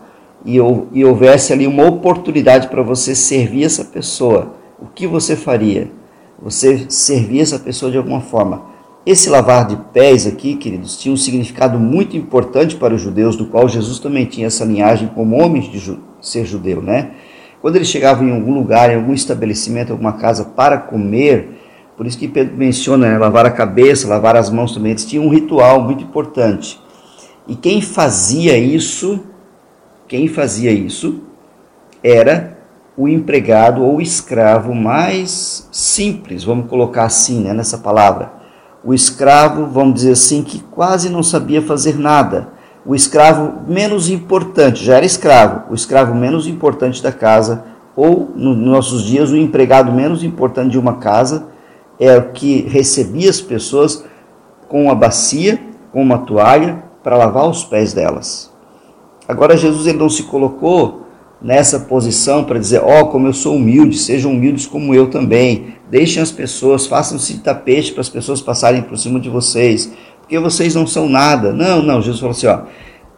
e, 0.45 0.57
e 0.91 1.03
houvesse 1.03 1.51
ali 1.51 1.65
uma 1.65 1.87
oportunidade 1.87 2.67
para 2.67 2.83
você 2.83 3.15
servir 3.15 3.63
essa 3.63 3.83
pessoa, 3.83 4.53
o 4.79 4.85
que 4.85 5.07
você 5.07 5.35
faria? 5.35 5.91
Você 6.39 6.85
servir 6.87 7.41
essa 7.41 7.57
pessoa 7.57 7.91
de 7.91 7.97
alguma 7.97 8.21
forma. 8.21 8.70
Esse 9.03 9.31
lavar 9.31 9.65
de 9.65 9.75
pés 9.91 10.27
aqui, 10.27 10.55
queridos, 10.55 10.95
tinha 10.95 11.11
um 11.11 11.17
significado 11.17 11.79
muito 11.79 12.15
importante 12.15 12.75
para 12.75 12.93
os 12.93 13.01
judeus, 13.01 13.35
do 13.35 13.47
qual 13.47 13.67
Jesus 13.67 13.97
também 13.97 14.25
tinha 14.25 14.45
essa 14.45 14.63
linhagem 14.63 15.07
como 15.07 15.41
homem 15.41 15.59
de 15.63 15.79
ju 15.79 15.99
ser 16.21 16.45
judeu, 16.45 16.83
né? 16.83 17.13
Quando 17.63 17.77
ele 17.77 17.85
chegava 17.85 18.23
em 18.23 18.31
algum 18.31 18.53
lugar, 18.53 18.91
em 18.91 18.97
algum 18.97 19.11
estabelecimento, 19.11 19.91
alguma 19.91 20.13
casa 20.13 20.45
para 20.45 20.77
comer, 20.77 21.49
por 21.97 22.05
isso 22.05 22.17
que 22.17 22.27
Pedro 22.27 22.55
menciona 22.55 23.09
né, 23.09 23.17
lavar 23.17 23.43
a 23.43 23.51
cabeça, 23.51 24.07
lavar 24.07 24.35
as 24.35 24.51
mãos 24.51 24.71
também, 24.71 24.91
eles 24.91 25.05
tinham 25.05 25.25
um 25.25 25.29
ritual 25.29 25.81
muito 25.81 26.03
importante. 26.03 26.79
E 27.47 27.55
quem 27.55 27.81
fazia 27.81 28.55
isso, 28.55 29.19
quem 30.07 30.27
fazia 30.27 30.71
isso 30.71 31.21
era 32.03 32.55
o 32.95 33.07
empregado 33.07 33.83
ou 33.83 33.99
escravo 33.99 34.75
mais 34.75 35.67
simples, 35.71 36.43
vamos 36.43 36.69
colocar 36.69 37.05
assim, 37.05 37.41
né, 37.41 37.51
nessa 37.51 37.79
palavra. 37.79 38.40
O 38.83 38.93
escravo, 38.93 39.67
vamos 39.67 39.95
dizer 39.95 40.13
assim, 40.13 40.41
que 40.41 40.59
quase 40.59 41.09
não 41.09 41.21
sabia 41.21 41.61
fazer 41.61 41.97
nada. 41.97 42.49
O 42.83 42.95
escravo 42.95 43.69
menos 43.69 44.09
importante, 44.09 44.83
já 44.83 44.97
era 44.97 45.05
escravo, 45.05 45.71
o 45.71 45.75
escravo 45.75 46.15
menos 46.15 46.47
importante 46.47 47.01
da 47.01 47.11
casa, 47.11 47.63
ou 47.95 48.31
nos 48.35 48.57
nossos 48.57 49.03
dias, 49.03 49.29
o 49.29 49.37
empregado 49.37 49.91
menos 49.91 50.23
importante 50.23 50.71
de 50.71 50.79
uma 50.79 50.95
casa, 50.95 51.47
é 51.99 52.17
o 52.17 52.31
que 52.31 52.61
recebia 52.61 53.29
as 53.29 53.39
pessoas 53.39 54.03
com 54.67 54.85
uma 54.85 54.95
bacia, 54.95 55.61
com 55.91 56.01
uma 56.01 56.19
toalha, 56.19 56.83
para 57.03 57.17
lavar 57.17 57.47
os 57.47 57.63
pés 57.63 57.93
delas. 57.93 58.51
Agora 59.27 59.55
Jesus 59.55 59.85
ele 59.85 59.99
não 59.99 60.09
se 60.09 60.23
colocou 60.23 61.00
nessa 61.41 61.79
posição 61.79 62.43
para 62.43 62.59
dizer, 62.59 62.81
ó, 62.83 63.01
oh, 63.01 63.07
como 63.07 63.27
eu 63.27 63.33
sou 63.33 63.55
humilde, 63.55 63.97
sejam 63.97 64.31
humildes 64.31 64.65
como 64.65 64.93
eu 64.93 65.09
também. 65.09 65.75
Deixem 65.89 66.21
as 66.21 66.31
pessoas, 66.31 66.85
façam-se 66.85 67.39
tapete 67.39 67.91
para 67.91 68.01
as 68.01 68.09
pessoas 68.09 68.41
passarem 68.41 68.81
por 68.81 68.97
cima 68.97 69.19
de 69.19 69.29
vocês, 69.29 69.91
porque 70.19 70.37
vocês 70.39 70.75
não 70.75 70.85
são 70.85 71.09
nada. 71.09 71.51
Não, 71.51 71.81
não, 71.81 72.01
Jesus 72.01 72.19
falou 72.19 72.31
assim, 72.31 72.47
ó, 72.47 72.61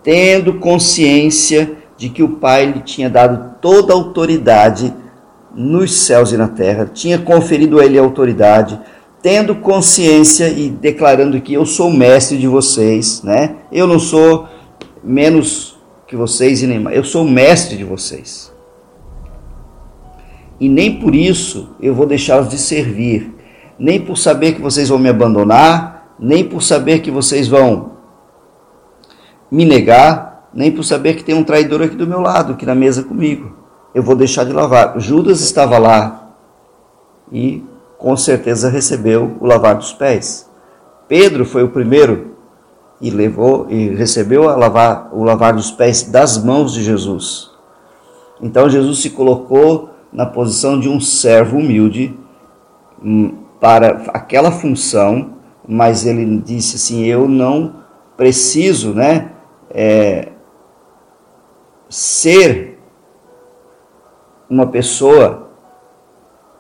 tendo 0.02 0.54
consciência 0.56 1.74
de 1.98 2.10
que 2.10 2.24
o 2.24 2.30
Pai 2.30 2.66
lhe 2.66 2.80
tinha 2.80 3.10
dado 3.10 3.56
toda 3.62 3.94
a 3.94 3.96
autoridade 3.96 4.94
nos 5.54 5.94
céus 5.94 6.32
e 6.32 6.38
na 6.38 6.48
terra, 6.48 6.90
tinha 6.92 7.20
conferido 7.20 7.80
a 7.80 7.86
ele 7.86 8.00
a 8.00 8.02
autoridade, 8.02 8.80
tendo 9.22 9.56
consciência 9.56 10.50
e 10.50 10.70
declarando 10.70 11.40
que 11.40 11.54
eu 11.54 11.66
sou 11.66 11.92
mestre 11.92 12.38
de 12.38 12.48
vocês, 12.48 13.22
né? 13.22 13.58
Eu 13.72 13.86
não 13.86 14.00
sou 14.00 14.48
menos 15.04 15.73
que 16.14 16.18
vocês 16.18 16.62
e 16.62 16.68
nem 16.68 16.80
mais, 16.80 16.96
eu 16.96 17.04
sou 17.04 17.26
mestre 17.26 17.76
de 17.76 17.84
vocês. 17.84 18.54
E 20.60 20.70
nem 20.70 21.00
por 21.00 21.16
isso 21.16 21.76
eu 21.82 21.96
vou 21.96 22.06
deixá-los 22.06 22.50
de 22.50 22.58
servir, 22.60 23.34
nem 23.80 24.00
por 24.00 24.16
saber 24.16 24.54
que 24.54 24.62
vocês 24.62 24.90
vão 24.90 25.00
me 25.00 25.10
abandonar, 25.10 26.16
nem 26.20 26.48
por 26.48 26.62
saber 26.62 27.00
que 27.00 27.10
vocês 27.10 27.48
vão 27.48 27.94
me 29.50 29.66
negar, 29.66 30.50
nem 30.54 30.72
por 30.72 30.84
saber 30.84 31.16
que 31.16 31.24
tem 31.24 31.34
um 31.34 31.44
traidor 31.44 31.82
aqui 31.82 31.96
do 31.96 32.06
meu 32.06 32.22
lado, 32.22 32.54
aqui 32.54 32.66
na 32.66 32.76
mesa 32.76 33.02
comigo. 33.02 33.52
Eu 33.96 34.04
vou 34.04 34.16
deixar 34.16 34.44
de 34.44 34.54
lavar. 34.54 35.00
Judas 35.00 35.42
estava 35.42 35.80
lá 35.80 36.36
e 37.32 37.64
com 37.98 38.16
certeza 38.16 38.70
recebeu 38.70 39.36
o 39.40 39.48
lavar 39.48 39.78
dos 39.78 39.92
pés. 39.94 40.48
Pedro 41.08 41.44
foi 41.44 41.64
o 41.64 41.70
primeiro 41.70 42.33
e 43.02 43.10
levou 43.10 43.68
e 43.70 43.90
recebeu 43.90 44.50
a 44.50 44.56
lavar, 44.56 45.10
o 45.12 45.24
lavar 45.24 45.54
dos 45.54 45.72
pés 45.72 46.04
das 46.04 46.44
mãos 46.44 46.74
de 46.74 46.84
Jesus. 46.84 47.52
Então 48.42 48.70
Jesus 48.70 49.00
se 49.00 49.10
colocou 49.10 49.90
na 50.12 50.26
posição 50.26 50.80
de 50.80 50.88
um 50.88 51.00
servo 51.00 51.58
humilde 51.58 52.18
hum, 53.04 53.36
para 53.60 54.04
aquela 54.14 54.52
função, 54.52 55.34
mas 55.68 56.06
ele 56.06 56.40
disse 56.40 56.76
assim: 56.76 57.06
Eu 57.06 57.28
não 57.28 57.76
preciso, 58.16 58.94
né, 58.94 59.32
é, 59.70 60.30
ser 61.90 62.80
uma 64.50 64.68
pessoa 64.68 65.50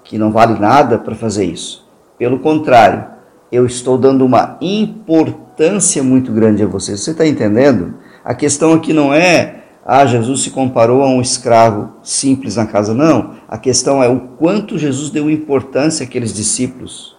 que 0.04 0.18
não 0.18 0.32
vale 0.32 0.60
nada 0.60 0.98
para 0.98 1.16
fazer 1.16 1.46
isso. 1.46 1.88
Pelo 2.18 2.40
contrário, 2.40 3.13
eu 3.54 3.66
estou 3.66 3.98
dando 3.98 4.26
uma 4.26 4.58
importância 4.62 6.02
muito 6.02 6.32
grande 6.32 6.64
a 6.64 6.68
vocês. 6.68 7.02
Você 7.02 7.12
está 7.12 7.28
entendendo? 7.28 7.96
A 8.24 8.34
questão 8.34 8.74
aqui 8.74 8.94
não 8.94 9.14
é, 9.14 9.64
ah, 9.86 10.06
Jesus 10.06 10.42
se 10.42 10.52
comparou 10.52 11.02
a 11.02 11.08
um 11.08 11.22
escravo 11.22 11.94
simples 12.02 12.56
na 12.56 12.66
casa. 12.66 12.94
Não. 12.94 13.36
A 13.48 13.58
questão 13.58 14.02
é 14.02 14.08
o 14.08 14.20
quanto 14.20 14.78
Jesus 14.78 15.10
deu 15.10 15.30
importância 15.30 16.06
àqueles 16.06 16.34
discípulos. 16.34 17.18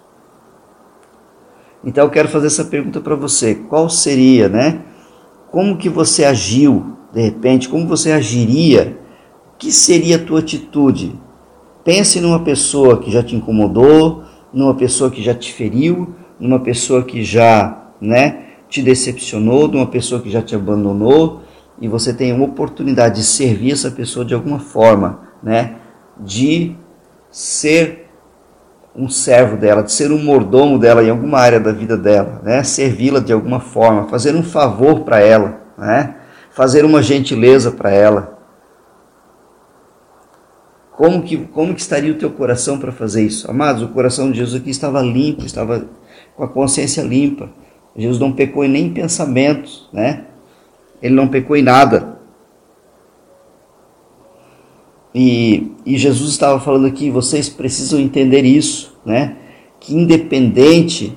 Então 1.85 2.05
eu 2.05 2.11
quero 2.11 2.29
fazer 2.29 2.47
essa 2.47 2.65
pergunta 2.65 3.01
para 3.01 3.15
você. 3.15 3.55
Qual 3.55 3.89
seria, 3.89 4.49
né? 4.49 4.81
Como 5.51 5.77
que 5.77 5.89
você 5.89 6.25
agiu, 6.25 6.97
de 7.13 7.21
repente? 7.21 7.69
Como 7.69 7.87
você 7.87 8.11
agiria? 8.11 8.99
Que 9.59 9.71
seria 9.71 10.17
a 10.17 10.19
tua 10.19 10.41
atitude 10.41 11.19
Pense 11.85 12.19
numa 12.19 12.41
pessoa 12.41 12.99
que 12.99 13.11
já 13.11 13.23
te 13.23 13.37
incomodou, 13.37 14.25
numa 14.51 14.75
pessoa 14.75 15.11
que 15.11 15.23
já 15.23 15.35
te 15.35 15.53
feriu, 15.53 16.15
numa 16.39 16.61
pessoa 16.61 17.03
que 17.03 17.23
já, 17.23 17.91
né, 18.01 18.45
te 18.69 18.83
decepcionou, 18.83 19.69
numa 19.69 19.87
pessoa 19.87 20.21
que 20.21 20.31
já 20.31 20.43
te 20.43 20.55
abandonou, 20.55 21.43
e 21.81 21.89
você 21.89 22.13
tem 22.13 22.33
uma 22.33 22.45
oportunidade 22.45 23.17
de 23.17 23.25
servir 23.25 23.73
essa 23.73 23.91
pessoa 23.91 24.25
de 24.25 24.35
alguma 24.35 24.59
forma, 24.59 25.21
né, 25.43 25.77
de 26.19 26.77
ser 27.31 28.11
um 28.97 29.09
servo 29.09 29.57
dela, 29.57 29.83
de 29.83 29.93
ser 29.93 30.13
um 30.13 30.23
mordomo 30.23 30.79
dela 30.79 31.03
em 31.03 31.11
alguma 31.11 31.39
área 31.39 31.59
da 31.59 31.73
vida 31.73 31.97
dela, 31.97 32.41
né, 32.45 32.63
servi-la 32.63 33.21
de 33.21 33.33
alguma 33.33 33.61
forma, 33.61 34.09
fazer 34.09 34.35
um 34.35 34.43
favor 34.43 35.01
para 35.01 35.21
ela, 35.21 35.61
né, 35.77 36.17
fazer 36.51 36.85
uma 36.85 37.03
gentileza 37.03 37.73
para 37.73 37.91
ela, 37.91 38.35
como 40.97 41.23
que, 41.23 41.37
como 41.37 41.75
que 41.75 41.81
estaria 41.81 42.13
o 42.13 42.17
teu 42.17 42.31
coração 42.31 42.79
para 42.79 42.93
fazer 42.93 43.25
isso? 43.25 43.51
Amados, 43.51 43.83
o 43.83 43.89
coração 43.89 44.31
de 44.31 44.39
Jesus 44.39 44.61
aqui 44.61 44.71
estava 44.71 45.03
limpo, 45.03 45.45
estava 45.45 45.87
com 46.37 46.45
a 46.45 46.49
consciência 46.49 47.03
limpa. 47.03 47.51
Jesus 47.97 48.19
não 48.19 48.33
pecou 48.33 48.65
em 48.65 48.69
nem 48.69 48.93
pensamentos, 48.93 49.89
né? 49.93 50.25
Ele 51.01 51.15
não 51.15 51.29
pecou 51.29 51.57
em 51.57 51.63
nada. 51.63 52.19
E, 55.15 55.73
e 55.87 55.97
Jesus 55.97 56.31
estava 56.31 56.59
falando 56.59 56.87
aqui, 56.87 57.11
vocês 57.11 57.49
precisam 57.49 58.01
entender 58.01 58.45
isso, 58.45 58.97
né? 59.05 59.37
Que 59.79 59.95
independente 59.95 61.17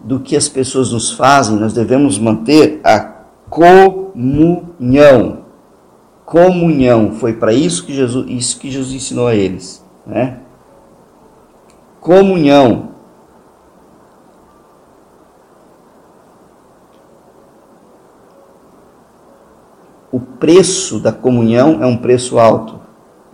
do 0.00 0.20
que 0.20 0.36
as 0.36 0.48
pessoas 0.48 0.92
nos 0.92 1.12
fazem, 1.12 1.56
nós 1.56 1.72
devemos 1.72 2.18
manter 2.18 2.80
a 2.82 2.98
comunhão 3.48 5.46
comunhão. 6.26 7.12
Foi 7.12 7.32
para 7.32 7.52
isso 7.52 7.86
que 7.86 7.94
Jesus, 7.94 8.26
isso 8.28 8.58
que 8.58 8.70
Jesus 8.70 8.92
ensinou 8.92 9.28
a 9.28 9.34
eles, 9.34 9.82
né? 10.04 10.40
Comunhão. 12.00 12.95
O 20.16 20.20
preço 20.20 20.98
da 20.98 21.12
comunhão 21.12 21.82
é 21.82 21.86
um 21.86 21.98
preço 21.98 22.38
alto. 22.38 22.80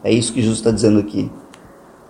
É 0.03 0.12
isso 0.12 0.33
que 0.33 0.41
Jesus 0.41 0.59
está 0.59 0.73
dizendo 0.73 0.99
aqui. 0.99 1.31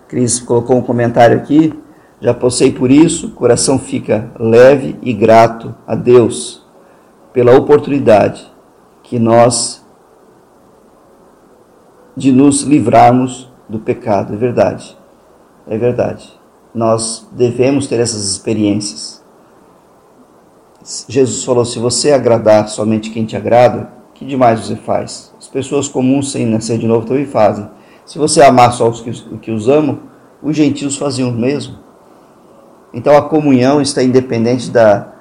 Cris 0.07 0.39
colocou 0.39 0.75
um 0.75 0.81
comentário 0.81 1.37
aqui. 1.37 1.71
Já 2.19 2.33
passei 2.33 2.71
por 2.71 2.89
isso, 2.89 3.29
coração 3.33 3.77
fica 3.77 4.31
leve 4.39 4.97
e 5.03 5.13
grato 5.13 5.75
a 5.85 5.93
Deus 5.93 6.65
pela 7.31 7.55
oportunidade 7.55 8.51
que 9.03 9.19
nós 9.19 9.85
de 12.17 12.31
nos 12.31 12.63
livrarmos 12.63 13.47
do 13.69 13.77
pecado. 13.77 14.33
É 14.33 14.37
verdade. 14.37 14.97
É 15.67 15.77
verdade. 15.77 16.33
Nós 16.73 17.27
devemos 17.31 17.85
ter 17.85 17.99
essas 17.99 18.25
experiências. 18.25 19.23
Jesus 21.07 21.43
falou: 21.43 21.63
se 21.63 21.77
você 21.77 22.11
agradar 22.11 22.67
somente 22.69 23.11
quem 23.11 23.23
te 23.23 23.37
agrada, 23.37 24.01
que 24.13 24.25
demais 24.25 24.59
você 24.59 24.75
faz? 24.75 25.33
As 25.37 25.47
pessoas 25.47 25.87
comuns 25.87 26.31
sem 26.31 26.45
nascer 26.45 26.77
de 26.77 26.87
novo 26.87 27.05
também 27.05 27.25
fazem. 27.25 27.67
Se 28.05 28.17
você 28.17 28.41
amar 28.41 28.73
só 28.73 28.89
os 28.89 29.01
que, 29.01 29.11
que 29.39 29.51
os 29.51 29.67
amam, 29.67 29.99
os 30.41 30.55
gentios 30.55 30.97
faziam 30.97 31.29
o 31.29 31.33
mesmo. 31.33 31.77
Então 32.93 33.15
a 33.17 33.21
comunhão 33.21 33.81
está 33.81 34.03
independente 34.03 34.69
da, 34.69 35.13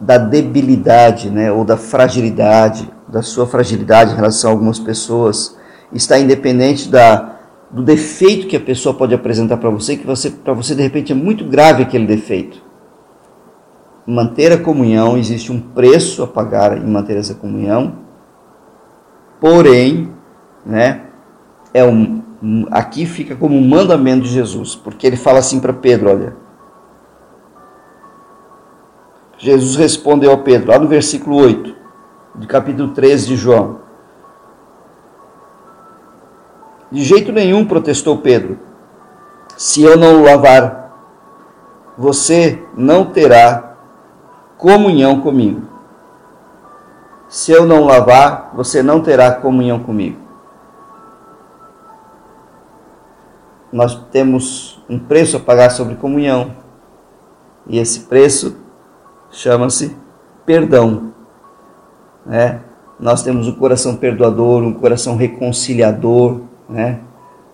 da 0.00 0.18
debilidade, 0.18 1.30
né, 1.30 1.52
ou 1.52 1.64
da 1.64 1.76
fragilidade, 1.76 2.90
da 3.06 3.22
sua 3.22 3.46
fragilidade 3.46 4.12
em 4.12 4.16
relação 4.16 4.50
a 4.50 4.52
algumas 4.52 4.78
pessoas 4.78 5.56
está 5.92 6.18
independente 6.18 6.88
da, 6.88 7.38
do 7.70 7.82
defeito 7.82 8.46
que 8.46 8.56
a 8.56 8.60
pessoa 8.60 8.94
pode 8.94 9.14
apresentar 9.14 9.56
para 9.56 9.70
você, 9.70 9.96
que 9.96 10.06
você, 10.06 10.30
para 10.30 10.52
você 10.52 10.74
de 10.74 10.82
repente 10.82 11.12
é 11.12 11.14
muito 11.14 11.44
grave 11.44 11.82
aquele 11.82 12.06
defeito. 12.06 12.62
manter 14.06 14.52
a 14.52 14.58
comunhão, 14.58 15.18
existe 15.18 15.52
um 15.52 15.60
preço 15.60 16.22
a 16.22 16.26
pagar 16.26 16.78
em 16.78 16.90
manter 16.90 17.16
essa 17.16 17.34
comunhão. 17.34 18.07
Porém, 19.40 20.12
né, 20.64 21.02
é 21.72 21.84
um, 21.84 22.22
aqui 22.70 23.06
fica 23.06 23.36
como 23.36 23.56
um 23.56 23.68
mandamento 23.68 24.22
de 24.22 24.30
Jesus, 24.30 24.74
porque 24.74 25.06
ele 25.06 25.16
fala 25.16 25.38
assim 25.38 25.60
para 25.60 25.72
Pedro, 25.72 26.10
olha. 26.10 26.36
Jesus 29.38 29.76
respondeu 29.76 30.32
a 30.32 30.38
Pedro, 30.38 30.70
lá 30.70 30.78
no 30.78 30.88
versículo 30.88 31.36
8, 31.36 31.74
do 32.34 32.46
capítulo 32.46 32.92
13 32.92 33.28
de 33.28 33.36
João. 33.36 33.80
De 36.90 37.04
jeito 37.04 37.30
nenhum, 37.30 37.64
protestou 37.64 38.18
Pedro. 38.18 38.58
Se 39.56 39.82
eu 39.82 39.96
não 39.96 40.20
o 40.20 40.24
lavar, 40.24 40.92
você 41.96 42.62
não 42.76 43.04
terá 43.04 43.76
comunhão 44.56 45.20
comigo. 45.20 45.67
Se 47.28 47.52
eu 47.52 47.66
não 47.66 47.84
lavar, 47.84 48.52
você 48.54 48.82
não 48.82 49.00
terá 49.00 49.30
comunhão 49.32 49.80
comigo. 49.80 50.18
Nós 53.70 53.94
temos 54.10 54.82
um 54.88 54.98
preço 54.98 55.36
a 55.36 55.40
pagar 55.40 55.70
sobre 55.70 55.96
comunhão. 55.96 56.52
E 57.66 57.78
esse 57.78 58.00
preço 58.00 58.56
chama-se 59.30 59.94
perdão. 60.46 61.12
Né? 62.24 62.62
Nós 62.98 63.22
temos 63.22 63.46
um 63.46 63.52
coração 63.52 63.96
perdoador, 63.96 64.62
um 64.62 64.72
coração 64.72 65.14
reconciliador, 65.14 66.40
né? 66.66 67.00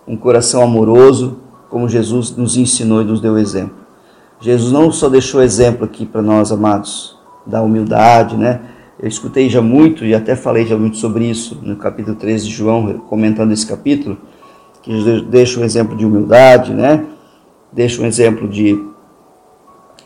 um 0.06 0.16
coração 0.16 0.62
amoroso, 0.62 1.40
como 1.68 1.88
Jesus 1.88 2.36
nos 2.36 2.56
ensinou 2.56 3.02
e 3.02 3.04
nos 3.04 3.20
deu 3.20 3.36
exemplo. 3.36 3.74
Jesus 4.38 4.70
não 4.72 4.92
só 4.92 5.08
deixou 5.08 5.42
exemplo 5.42 5.84
aqui 5.84 6.06
para 6.06 6.22
nós, 6.22 6.52
amados, 6.52 7.18
da 7.44 7.62
humildade, 7.62 8.36
né? 8.36 8.60
Eu 9.04 9.08
escutei 9.08 9.50
já 9.50 9.60
muito 9.60 10.02
e 10.02 10.14
até 10.14 10.34
falei 10.34 10.64
já 10.64 10.78
muito 10.78 10.96
sobre 10.96 11.26
isso 11.26 11.60
no 11.62 11.76
capítulo 11.76 12.16
13 12.16 12.48
de 12.48 12.54
João, 12.54 13.00
comentando 13.00 13.52
esse 13.52 13.66
capítulo, 13.66 14.16
que 14.82 14.90
Jesus 14.90 15.20
deixa 15.28 15.60
um 15.60 15.62
exemplo 15.62 15.94
de 15.94 16.06
humildade, 16.06 16.72
né? 16.72 17.04
Deixa 17.70 18.00
um 18.00 18.06
exemplo 18.06 18.48
de 18.48 18.82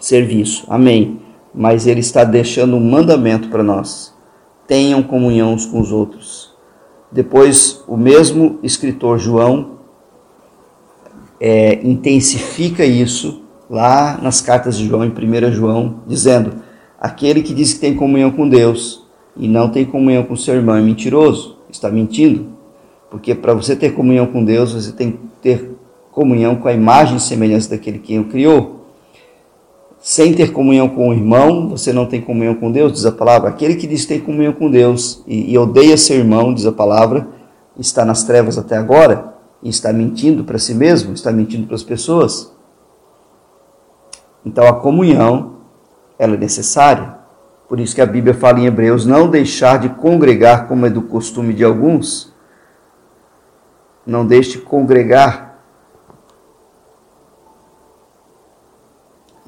serviço. 0.00 0.66
Amém. 0.68 1.20
Mas 1.54 1.86
ele 1.86 2.00
está 2.00 2.24
deixando 2.24 2.74
um 2.74 2.80
mandamento 2.80 3.48
para 3.50 3.62
nós. 3.62 4.12
Tenham 4.66 5.00
comunhão 5.00 5.54
uns 5.54 5.64
com 5.64 5.80
os 5.80 5.92
outros. 5.92 6.52
Depois, 7.12 7.84
o 7.86 7.96
mesmo 7.96 8.58
escritor 8.64 9.16
João 9.16 9.78
é, 11.40 11.86
intensifica 11.86 12.84
isso 12.84 13.44
lá 13.70 14.18
nas 14.20 14.40
cartas 14.40 14.76
de 14.76 14.88
João, 14.88 15.04
em 15.04 15.10
1 15.10 15.52
João, 15.52 16.00
dizendo: 16.04 16.66
Aquele 17.00 17.42
que 17.42 17.54
diz 17.54 17.72
que 17.74 17.80
tem 17.80 17.94
comunhão 17.94 18.30
com 18.30 18.48
Deus 18.48 19.06
e 19.36 19.46
não 19.46 19.68
tem 19.68 19.84
comunhão 19.84 20.24
com 20.24 20.34
seu 20.34 20.54
irmão 20.54 20.76
é 20.76 20.82
mentiroso, 20.82 21.58
está 21.70 21.88
mentindo. 21.90 22.46
Porque 23.10 23.34
para 23.34 23.54
você 23.54 23.76
ter 23.76 23.90
comunhão 23.90 24.26
com 24.26 24.44
Deus, 24.44 24.72
você 24.72 24.92
tem 24.92 25.12
que 25.12 25.18
ter 25.40 25.76
comunhão 26.10 26.56
com 26.56 26.68
a 26.68 26.72
imagem 26.72 27.16
e 27.16 27.20
semelhança 27.20 27.70
daquele 27.70 27.98
que 27.98 28.18
o 28.18 28.24
criou. 28.24 28.86
Sem 30.00 30.32
ter 30.32 30.52
comunhão 30.52 30.88
com 30.88 31.08
o 31.08 31.12
irmão, 31.12 31.68
você 31.68 31.92
não 31.92 32.06
tem 32.06 32.20
comunhão 32.20 32.54
com 32.54 32.70
Deus, 32.70 32.92
diz 32.92 33.06
a 33.06 33.12
palavra. 33.12 33.50
Aquele 33.50 33.76
que 33.76 33.86
diz 33.86 34.02
que 34.02 34.08
tem 34.08 34.20
comunhão 34.20 34.52
com 34.52 34.70
Deus 34.70 35.22
e, 35.26 35.52
e 35.52 35.58
odeia 35.58 35.96
seu 35.96 36.16
irmão, 36.16 36.52
diz 36.52 36.66
a 36.66 36.72
palavra, 36.72 37.28
está 37.78 38.04
nas 38.04 38.24
trevas 38.24 38.58
até 38.58 38.76
agora 38.76 39.34
e 39.62 39.68
está 39.68 39.92
mentindo 39.92 40.44
para 40.44 40.58
si 40.58 40.74
mesmo, 40.74 41.12
está 41.12 41.32
mentindo 41.32 41.66
para 41.66 41.76
as 41.76 41.82
pessoas. 41.82 42.52
Então 44.44 44.66
a 44.66 44.72
comunhão, 44.72 45.57
ela 46.18 46.34
é 46.34 46.38
necessária. 46.38 47.16
Por 47.68 47.78
isso 47.78 47.94
que 47.94 48.00
a 48.00 48.06
Bíblia 48.06 48.34
fala 48.34 48.60
em 48.60 48.66
Hebreus, 48.66 49.04
não 49.04 49.30
deixar 49.30 49.78
de 49.78 49.90
congregar 49.90 50.66
como 50.66 50.86
é 50.86 50.90
do 50.90 51.02
costume 51.02 51.52
de 51.52 51.64
alguns. 51.64 52.34
Não 54.06 54.26
deixe 54.26 54.52
de 54.52 54.58
congregar 54.58 55.48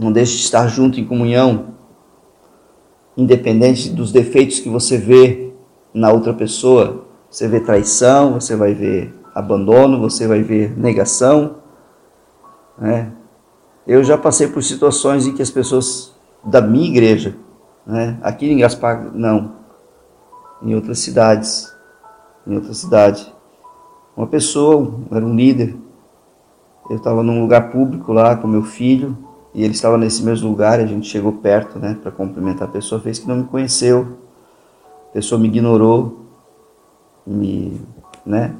Não 0.00 0.10
deixe 0.10 0.38
de 0.38 0.44
estar 0.44 0.66
junto 0.66 0.98
em 0.98 1.04
comunhão, 1.04 1.74
independente 3.14 3.90
dos 3.90 4.10
defeitos 4.10 4.58
que 4.58 4.70
você 4.70 4.96
vê 4.96 5.52
na 5.92 6.10
outra 6.10 6.32
pessoa. 6.32 7.04
Você 7.30 7.46
vê 7.46 7.60
traição, 7.60 8.32
você 8.32 8.56
vai 8.56 8.72
ver 8.72 9.14
abandono, 9.34 10.00
você 10.00 10.26
vai 10.26 10.42
ver 10.42 10.74
negação. 10.74 11.56
Né? 12.78 13.12
Eu 13.86 14.02
já 14.02 14.16
passei 14.16 14.48
por 14.48 14.62
situações 14.62 15.26
em 15.26 15.34
que 15.34 15.42
as 15.42 15.50
pessoas 15.50 16.14
da 16.44 16.60
minha 16.60 16.88
igreja, 16.88 17.36
né? 17.86 18.18
aqui 18.22 18.50
em 18.50 18.58
Gaspar, 18.58 19.10
não, 19.14 19.52
em 20.62 20.74
outras 20.74 20.98
cidades, 20.98 21.74
em 22.46 22.54
outra 22.54 22.74
cidade, 22.74 23.32
uma 24.16 24.26
pessoa, 24.26 24.94
era 25.10 25.24
um 25.24 25.34
líder, 25.34 25.76
eu 26.88 26.96
estava 26.96 27.22
num 27.22 27.40
lugar 27.40 27.70
público 27.70 28.12
lá 28.12 28.36
com 28.36 28.48
meu 28.48 28.62
filho, 28.62 29.16
e 29.52 29.64
ele 29.64 29.74
estava 29.74 29.98
nesse 29.98 30.22
mesmo 30.22 30.48
lugar, 30.48 30.78
a 30.78 30.86
gente 30.86 31.08
chegou 31.08 31.32
perto, 31.32 31.78
né, 31.78 31.96
para 32.00 32.10
cumprimentar 32.10 32.68
a 32.68 32.70
pessoa, 32.70 33.00
fez 33.00 33.18
que 33.18 33.28
não 33.28 33.36
me 33.36 33.44
conheceu. 33.44 34.18
A 35.10 35.12
pessoa 35.12 35.40
me 35.40 35.48
ignorou, 35.48 36.26
me, 37.26 37.80
né, 38.24 38.54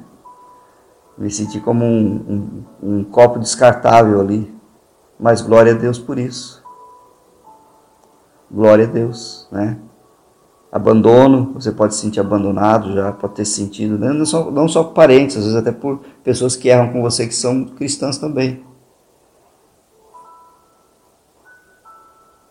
me 1.17 1.31
senti 1.31 1.59
como 1.59 1.85
um, 1.85 2.65
um, 2.81 2.89
um 2.99 3.03
copo 3.03 3.39
descartável 3.39 4.19
ali. 4.19 4.53
Mas 5.19 5.41
glória 5.41 5.73
a 5.73 5.77
Deus 5.77 5.99
por 5.99 6.17
isso. 6.17 6.60
Glória 8.51 8.85
a 8.85 8.89
Deus, 8.89 9.47
né? 9.51 9.79
Abandono, 10.71 11.53
você 11.53 11.71
pode 11.71 11.95
se 11.95 12.01
sentir 12.01 12.19
abandonado, 12.19 12.93
já 12.93 13.11
pode 13.11 13.35
ter 13.35 13.45
sentido, 13.45 13.97
né? 13.97 14.13
não, 14.13 14.25
só, 14.25 14.49
não 14.49 14.67
só 14.67 14.83
parentes, 14.85 15.35
às 15.35 15.43
vezes 15.43 15.57
até 15.57 15.71
por 15.71 15.99
pessoas 16.23 16.55
que 16.55 16.69
erram 16.69 16.93
com 16.93 17.01
você 17.01 17.27
que 17.27 17.35
são 17.35 17.65
cristãs 17.65 18.17
também. 18.17 18.63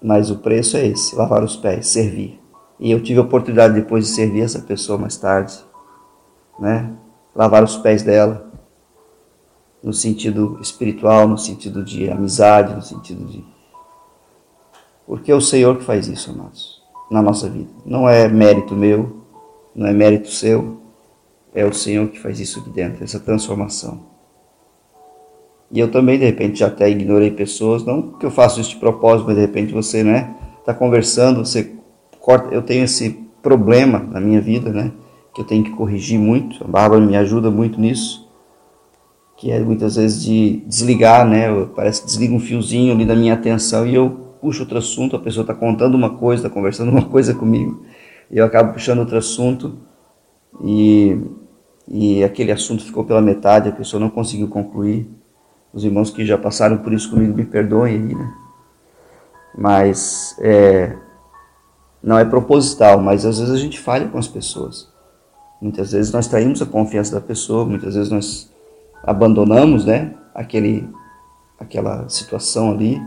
mas 0.02 0.30
o 0.30 0.36
preço 0.36 0.76
é 0.76 0.86
esse: 0.86 1.14
lavar 1.14 1.44
os 1.44 1.56
pés, 1.56 1.88
servir. 1.88 2.40
E 2.78 2.90
eu 2.90 3.02
tive 3.02 3.20
a 3.20 3.22
oportunidade 3.22 3.74
depois 3.74 4.06
de 4.06 4.12
servir 4.12 4.40
essa 4.40 4.60
pessoa 4.60 4.96
mais 4.96 5.16
tarde, 5.16 5.54
né? 6.58 6.92
Lavar 7.34 7.62
os 7.62 7.76
pés 7.76 8.02
dela, 8.02 8.50
no 9.82 9.92
sentido 9.92 10.58
espiritual, 10.60 11.28
no 11.28 11.36
sentido 11.36 11.84
de 11.84 12.10
amizade, 12.10 12.74
no 12.74 12.82
sentido 12.82 13.24
de. 13.26 13.44
Porque 15.10 15.32
é 15.32 15.34
o 15.34 15.40
Senhor 15.40 15.76
que 15.76 15.82
faz 15.82 16.06
isso, 16.06 16.30
amados, 16.30 16.80
na 17.10 17.20
nossa 17.20 17.50
vida. 17.50 17.68
Não 17.84 18.08
é 18.08 18.28
mérito 18.28 18.76
meu, 18.76 19.24
não 19.74 19.88
é 19.88 19.92
mérito 19.92 20.30
seu, 20.30 20.76
é 21.52 21.64
o 21.64 21.72
Senhor 21.72 22.06
que 22.10 22.20
faz 22.20 22.38
isso 22.38 22.60
aqui 22.60 22.70
dentro, 22.70 23.02
essa 23.02 23.18
transformação. 23.18 24.02
E 25.68 25.80
eu 25.80 25.90
também, 25.90 26.16
de 26.16 26.26
repente, 26.26 26.60
já 26.60 26.68
até 26.68 26.88
ignorei 26.88 27.32
pessoas, 27.32 27.84
não 27.84 28.12
que 28.12 28.24
eu 28.24 28.30
faço 28.30 28.60
isso 28.60 28.70
de 28.70 28.76
propósito, 28.76 29.26
mas 29.26 29.34
de 29.34 29.40
repente 29.40 29.72
você, 29.72 30.04
né, 30.04 30.32
tá 30.64 30.72
conversando, 30.72 31.44
você 31.44 31.74
corta, 32.20 32.54
eu 32.54 32.62
tenho 32.62 32.84
esse 32.84 33.10
problema 33.42 33.98
na 33.98 34.20
minha 34.20 34.40
vida, 34.40 34.72
né, 34.72 34.92
que 35.34 35.40
eu 35.40 35.44
tenho 35.44 35.64
que 35.64 35.70
corrigir 35.70 36.20
muito, 36.20 36.62
a 36.62 36.68
Bárbara 36.68 37.04
me 37.04 37.16
ajuda 37.16 37.50
muito 37.50 37.80
nisso, 37.80 38.30
que 39.36 39.50
é 39.50 39.58
muitas 39.58 39.96
vezes 39.96 40.22
de 40.22 40.62
desligar, 40.68 41.26
né, 41.26 41.48
parece 41.74 42.02
que 42.02 42.06
desliga 42.06 42.32
um 42.32 42.38
fiozinho 42.38 42.94
ali 42.94 43.04
da 43.04 43.16
minha 43.16 43.34
atenção 43.34 43.84
e 43.84 43.96
eu 43.96 44.29
puxo 44.40 44.62
outro 44.62 44.78
assunto, 44.78 45.16
a 45.16 45.18
pessoa 45.18 45.42
está 45.42 45.54
contando 45.54 45.94
uma 45.94 46.16
coisa, 46.16 46.46
está 46.46 46.54
conversando 46.54 46.90
uma 46.92 47.06
coisa 47.06 47.34
comigo, 47.34 47.84
e 48.30 48.38
eu 48.38 48.44
acabo 48.44 48.72
puxando 48.72 49.00
outro 49.00 49.16
assunto 49.16 49.78
e, 50.62 51.18
e 51.88 52.24
aquele 52.24 52.52
assunto 52.52 52.84
ficou 52.84 53.04
pela 53.04 53.20
metade, 53.20 53.68
a 53.68 53.72
pessoa 53.72 54.00
não 54.00 54.10
conseguiu 54.10 54.48
concluir, 54.48 55.08
os 55.72 55.84
irmãos 55.84 56.10
que 56.10 56.24
já 56.26 56.36
passaram 56.36 56.78
por 56.78 56.92
isso 56.92 57.10
comigo 57.10 57.36
me 57.36 57.44
perdoem 57.44 57.94
aí, 57.94 58.14
né? 58.14 58.34
Mas 59.56 60.36
é, 60.40 60.96
não 62.02 62.18
é 62.18 62.24
proposital, 62.24 63.00
mas 63.00 63.24
às 63.24 63.38
vezes 63.38 63.54
a 63.54 63.58
gente 63.58 63.78
falha 63.78 64.08
com 64.08 64.18
as 64.18 64.26
pessoas. 64.26 64.88
Muitas 65.60 65.92
vezes 65.92 66.12
nós 66.12 66.26
traímos 66.26 66.62
a 66.62 66.66
confiança 66.66 67.14
da 67.14 67.20
pessoa, 67.20 67.64
muitas 67.64 67.94
vezes 67.94 68.10
nós 68.10 68.50
abandonamos, 69.02 69.84
né? 69.84 70.14
Aquele, 70.34 70.88
aquela 71.58 72.08
situação 72.08 72.70
ali. 72.70 73.00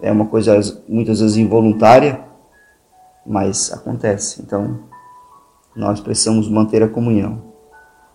É 0.00 0.12
uma 0.12 0.26
coisa 0.26 0.58
muitas 0.88 1.20
vezes 1.20 1.36
involuntária, 1.36 2.20
mas 3.26 3.72
acontece. 3.72 4.42
Então, 4.42 4.80
nós 5.74 6.00
precisamos 6.00 6.48
manter 6.48 6.82
a 6.82 6.88
comunhão, 6.88 7.42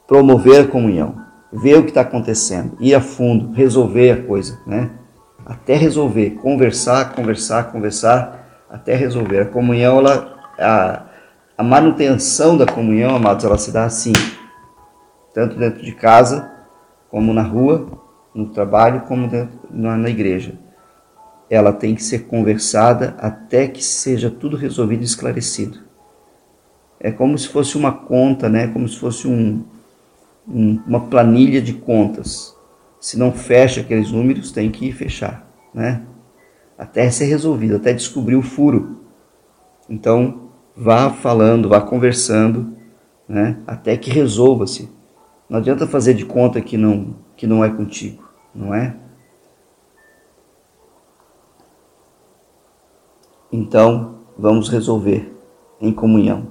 promover 0.08 0.62
a 0.62 0.68
comunhão 0.68 1.24
ver 1.54 1.78
o 1.78 1.84
que 1.84 1.90
está 1.90 2.02
acontecendo, 2.02 2.76
ir 2.80 2.96
a 2.96 3.02
fundo, 3.02 3.54
resolver 3.54 4.12
a 4.12 4.24
coisa, 4.24 4.60
né? 4.66 4.90
Até 5.46 5.76
resolver, 5.76 6.32
conversar, 6.32 7.14
conversar, 7.14 7.72
conversar, 7.72 8.66
até 8.70 8.96
resolver. 8.96 9.42
A 9.42 9.46
comunhão, 9.46 10.00
ela, 10.00 10.36
a, 10.58 11.04
a 11.58 11.64
manutenção 11.64 12.58
da 12.58 12.66
comunhão, 12.66 13.16
amados, 13.16 13.46
ela 13.46 13.58
se 13.58 13.72
dá 13.72 13.84
assim, 13.84 14.14
tanto 15.34 15.58
dentro 15.58 15.84
de 15.84 15.92
casa, 15.92 16.50
como 17.10 17.34
na 17.34 17.44
rua, 17.44 17.86
no 18.34 18.48
trabalho, 18.48 19.02
como 19.02 19.28
dentro, 19.28 19.60
na, 19.70 19.96
na 19.96 20.10
igreja. 20.10 20.58
Ela 21.54 21.72
tem 21.72 21.94
que 21.94 22.04
ser 22.04 22.26
conversada 22.26 23.16
até 23.20 23.68
que 23.68 23.84
seja 23.84 24.30
tudo 24.32 24.58
resolvido 24.58 25.02
e 25.02 25.06
esclarecido. 25.06 25.80
É 27.00 27.12
como 27.12 27.38
se 27.38 27.48
fosse 27.48 27.78
uma 27.78 27.92
conta, 27.92 28.50
né? 28.50 28.68
Como 28.68 28.88
se 28.88 28.98
fosse 28.98 29.28
um, 29.28 29.64
um, 30.48 30.80
uma 30.88 31.02
planilha 31.02 31.62
de 31.62 31.74
contas. 31.74 32.56
Se 33.00 33.20
não 33.20 33.32
fecha 33.32 33.82
aqueles 33.82 34.12
números, 34.12 34.52
tem 34.52 34.72
que 34.72 34.92
fechar, 34.92 35.48
né? 35.74 36.02
Até 36.76 37.10
ser 37.12 37.26
resolvido, 37.26 37.76
até 37.76 37.94
descobrir 37.94 38.36
o 38.36 38.42
furo. 38.42 39.02
Então, 39.88 40.50
vá 40.76 41.12
falando, 41.12 41.70
vá 41.70 41.82
conversando, 41.82 42.76
né? 43.30 43.58
Até 43.68 43.96
que 43.96 44.10
resolva-se. 44.10 44.90
Não 45.48 45.60
adianta 45.60 45.86
fazer 45.86 46.16
de 46.16 46.26
conta 46.26 46.60
que 46.62 46.78
não 46.78 47.16
que 47.36 47.46
não 47.46 47.64
é 47.64 47.70
contigo, 47.70 48.24
não 48.56 48.74
é? 48.74 48.96
Então, 53.56 54.16
vamos 54.36 54.68
resolver 54.68 55.32
em 55.80 55.94
comunhão. 55.94 56.48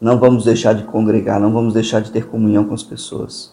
Não 0.00 0.20
vamos 0.20 0.44
deixar 0.44 0.72
de 0.72 0.84
congregar, 0.84 1.40
não 1.40 1.52
vamos 1.52 1.74
deixar 1.74 2.00
de 2.00 2.12
ter 2.12 2.28
comunhão 2.28 2.64
com 2.64 2.74
as 2.74 2.84
pessoas, 2.84 3.52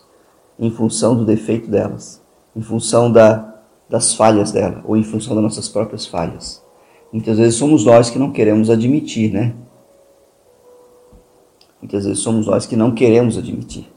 em 0.60 0.69
função 0.69 1.17
do 1.17 1.26
defeito 1.26 1.67
delas, 1.67 2.21
em 2.56 2.62
função 2.62 3.12
da, 3.12 3.56
das 3.89 4.13
falhas 4.13 4.52
dela, 4.52 4.84
ou 4.86 4.95
em 4.95 5.04
função 5.04 5.34
das 5.34 5.43
nossas 5.43 5.67
próprias 5.67 6.06
falhas. 6.06 6.63
Muitas 7.12 7.39
vezes 7.39 7.56
somos 7.56 7.84
nós 7.84 8.12
que 8.12 8.19
não 8.19 8.32
queremos 8.32 8.69
admitir, 8.69 9.34
né? 9.34 9.56
Muitas 11.82 12.06
vezes 12.06 12.19
somos 12.19 12.45
nós 12.45 12.67
que 12.67 12.76
não 12.76 12.91
queremos 12.91 13.36
admitir 13.36 13.91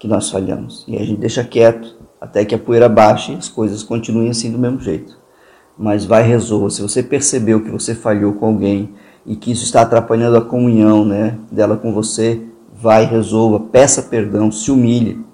que 0.00 0.08
nós 0.08 0.28
falhamos. 0.28 0.84
E 0.88 0.96
a 0.96 1.04
gente 1.04 1.20
deixa 1.20 1.44
quieto 1.44 1.96
até 2.20 2.44
que 2.44 2.56
a 2.56 2.58
poeira 2.58 2.88
baixe 2.88 3.30
e 3.30 3.36
as 3.36 3.48
coisas 3.48 3.84
continuem 3.84 4.30
assim 4.30 4.50
do 4.50 4.58
mesmo 4.58 4.80
jeito 4.80 5.19
mas 5.80 6.04
vai 6.04 6.22
resolva. 6.22 6.68
Se 6.68 6.82
você 6.82 7.02
percebeu 7.02 7.62
que 7.62 7.70
você 7.70 7.94
falhou 7.94 8.34
com 8.34 8.44
alguém 8.44 8.90
e 9.24 9.34
que 9.34 9.50
isso 9.50 9.64
está 9.64 9.80
atrapalhando 9.80 10.36
a 10.36 10.44
comunhão 10.44 11.06
né, 11.06 11.38
dela 11.50 11.74
com 11.74 11.90
você, 11.90 12.46
vai 12.70 13.06
resolva, 13.06 13.58
peça 13.58 14.02
perdão, 14.02 14.52
se 14.52 14.70
humilhe. 14.70 15.24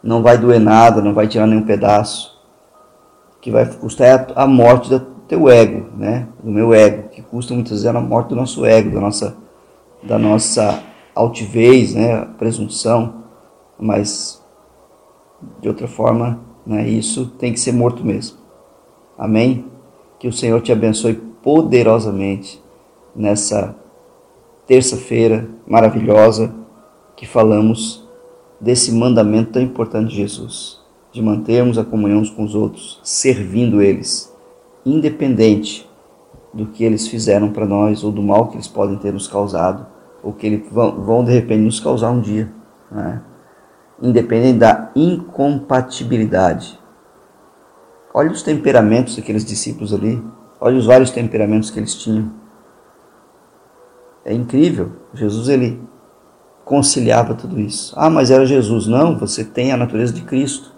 Não 0.00 0.22
vai 0.22 0.38
doer 0.38 0.60
nada, 0.60 1.02
não 1.02 1.12
vai 1.12 1.26
tirar 1.26 1.48
nenhum 1.48 1.64
pedaço. 1.64 2.38
Que 3.40 3.50
vai 3.50 3.66
custar 3.66 4.28
a 4.36 4.46
morte 4.46 4.88
do 4.88 5.00
teu 5.26 5.48
ego, 5.48 5.88
né? 5.96 6.28
Do 6.42 6.50
meu 6.50 6.72
ego, 6.72 7.08
que 7.08 7.20
custa 7.20 7.52
muitas 7.52 7.82
vezes 7.82 7.86
a 7.86 8.00
morte 8.00 8.28
do 8.28 8.36
nosso 8.36 8.64
ego, 8.64 8.94
da 8.94 9.00
nossa, 9.00 9.36
da 10.04 10.16
nossa 10.16 10.80
altivez, 11.12 11.94
né? 11.94 12.24
presunção. 12.38 13.24
Mas 13.76 14.40
de 15.60 15.68
outra 15.68 15.88
forma, 15.88 16.38
né? 16.64 16.88
Isso 16.88 17.26
tem 17.26 17.52
que 17.52 17.58
ser 17.58 17.72
morto 17.72 18.04
mesmo. 18.04 18.38
Amém? 19.18 19.64
Que 20.18 20.28
o 20.28 20.32
Senhor 20.32 20.60
te 20.60 20.72
abençoe 20.72 21.14
poderosamente 21.14 22.62
nessa 23.14 23.74
terça-feira 24.66 25.48
maravilhosa 25.66 26.54
que 27.16 27.26
falamos 27.26 28.06
desse 28.60 28.92
mandamento 28.92 29.52
tão 29.52 29.62
importante 29.62 30.10
de 30.10 30.16
Jesus, 30.16 30.80
de 31.12 31.22
mantermos 31.22 31.78
a 31.78 31.84
comunhão 31.84 32.20
uns 32.20 32.30
com 32.30 32.44
os 32.44 32.54
outros, 32.54 33.00
servindo 33.02 33.80
eles, 33.80 34.34
independente 34.84 35.88
do 36.52 36.66
que 36.66 36.84
eles 36.84 37.06
fizeram 37.06 37.50
para 37.50 37.66
nós 37.66 38.02
ou 38.02 38.10
do 38.10 38.22
mal 38.22 38.48
que 38.48 38.56
eles 38.56 38.68
podem 38.68 38.96
ter 38.96 39.12
nos 39.12 39.28
causado 39.28 39.86
ou 40.22 40.32
que 40.32 40.46
eles 40.46 40.62
vão, 40.70 41.00
vão 41.02 41.24
de 41.24 41.32
repente 41.32 41.62
nos 41.62 41.80
causar 41.80 42.10
um 42.10 42.20
dia, 42.20 42.52
né? 42.90 43.22
independente 44.02 44.58
da 44.58 44.90
incompatibilidade 44.94 46.78
Olha 48.12 48.30
os 48.30 48.42
temperamentos 48.42 49.16
daqueles 49.16 49.44
discípulos 49.44 49.92
ali. 49.92 50.22
Olha 50.60 50.76
os 50.76 50.86
vários 50.86 51.10
temperamentos 51.10 51.70
que 51.70 51.78
eles 51.78 51.94
tinham. 51.94 52.32
É 54.24 54.32
incrível. 54.32 54.92
Jesus 55.14 55.48
ele 55.48 55.80
conciliava 56.64 57.34
tudo 57.34 57.60
isso. 57.60 57.94
Ah, 57.96 58.10
mas 58.10 58.30
era 58.30 58.44
Jesus. 58.44 58.86
Não, 58.86 59.18
você 59.18 59.44
tem 59.44 59.72
a 59.72 59.76
natureza 59.76 60.12
de 60.12 60.22
Cristo. 60.22 60.72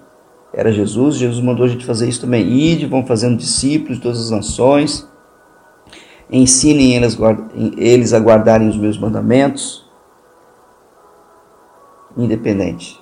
Era 0.53 0.73
Jesus, 0.73 1.15
Jesus 1.15 1.43
mandou 1.45 1.65
a 1.65 1.69
gente 1.69 1.87
fazer 1.87 2.09
isso 2.09 2.23
também. 2.23 2.45
Ide, 2.49 2.87
vão 2.87 3.07
fazendo 3.07 3.37
discípulos 3.37 3.97
de 3.97 4.03
todas 4.03 4.21
as 4.21 4.31
nações. 4.31 5.09
Ensinem 6.29 6.95
eles, 6.97 7.17
eles 7.77 8.13
a 8.13 8.19
guardarem 8.19 8.69
os 8.69 8.77
meus 8.77 8.99
mandamentos. 8.99 9.89
Independente. 12.17 13.01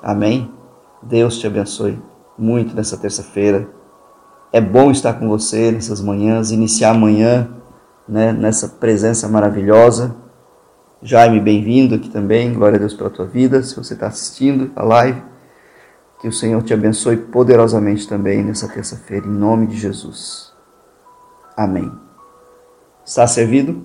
Amém? 0.00 0.50
Deus 1.02 1.38
te 1.38 1.46
abençoe 1.46 2.11
muito 2.42 2.74
nessa 2.74 2.96
terça-feira. 2.96 3.68
É 4.52 4.60
bom 4.60 4.90
estar 4.90 5.14
com 5.14 5.28
você 5.28 5.70
nessas 5.70 6.00
manhãs, 6.00 6.50
iniciar 6.50 6.90
amanhã 6.90 7.48
né, 8.08 8.32
nessa 8.32 8.68
presença 8.68 9.28
maravilhosa. 9.28 10.14
Jaime, 11.00 11.40
bem-vindo 11.40 11.94
aqui 11.94 12.10
também. 12.10 12.52
Glória 12.52 12.76
a 12.76 12.78
Deus 12.80 12.94
pela 12.94 13.08
tua 13.10 13.26
vida. 13.26 13.62
Se 13.62 13.76
você 13.76 13.94
está 13.94 14.08
assistindo 14.08 14.70
a 14.76 14.82
live, 14.82 15.22
que 16.20 16.28
o 16.28 16.32
Senhor 16.32 16.62
te 16.62 16.74
abençoe 16.74 17.16
poderosamente 17.16 18.08
também 18.08 18.44
nessa 18.44 18.68
terça-feira, 18.68 19.26
em 19.26 19.30
nome 19.30 19.66
de 19.66 19.76
Jesus. 19.76 20.52
Amém. 21.56 21.90
Está 23.04 23.26
servido? 23.26 23.84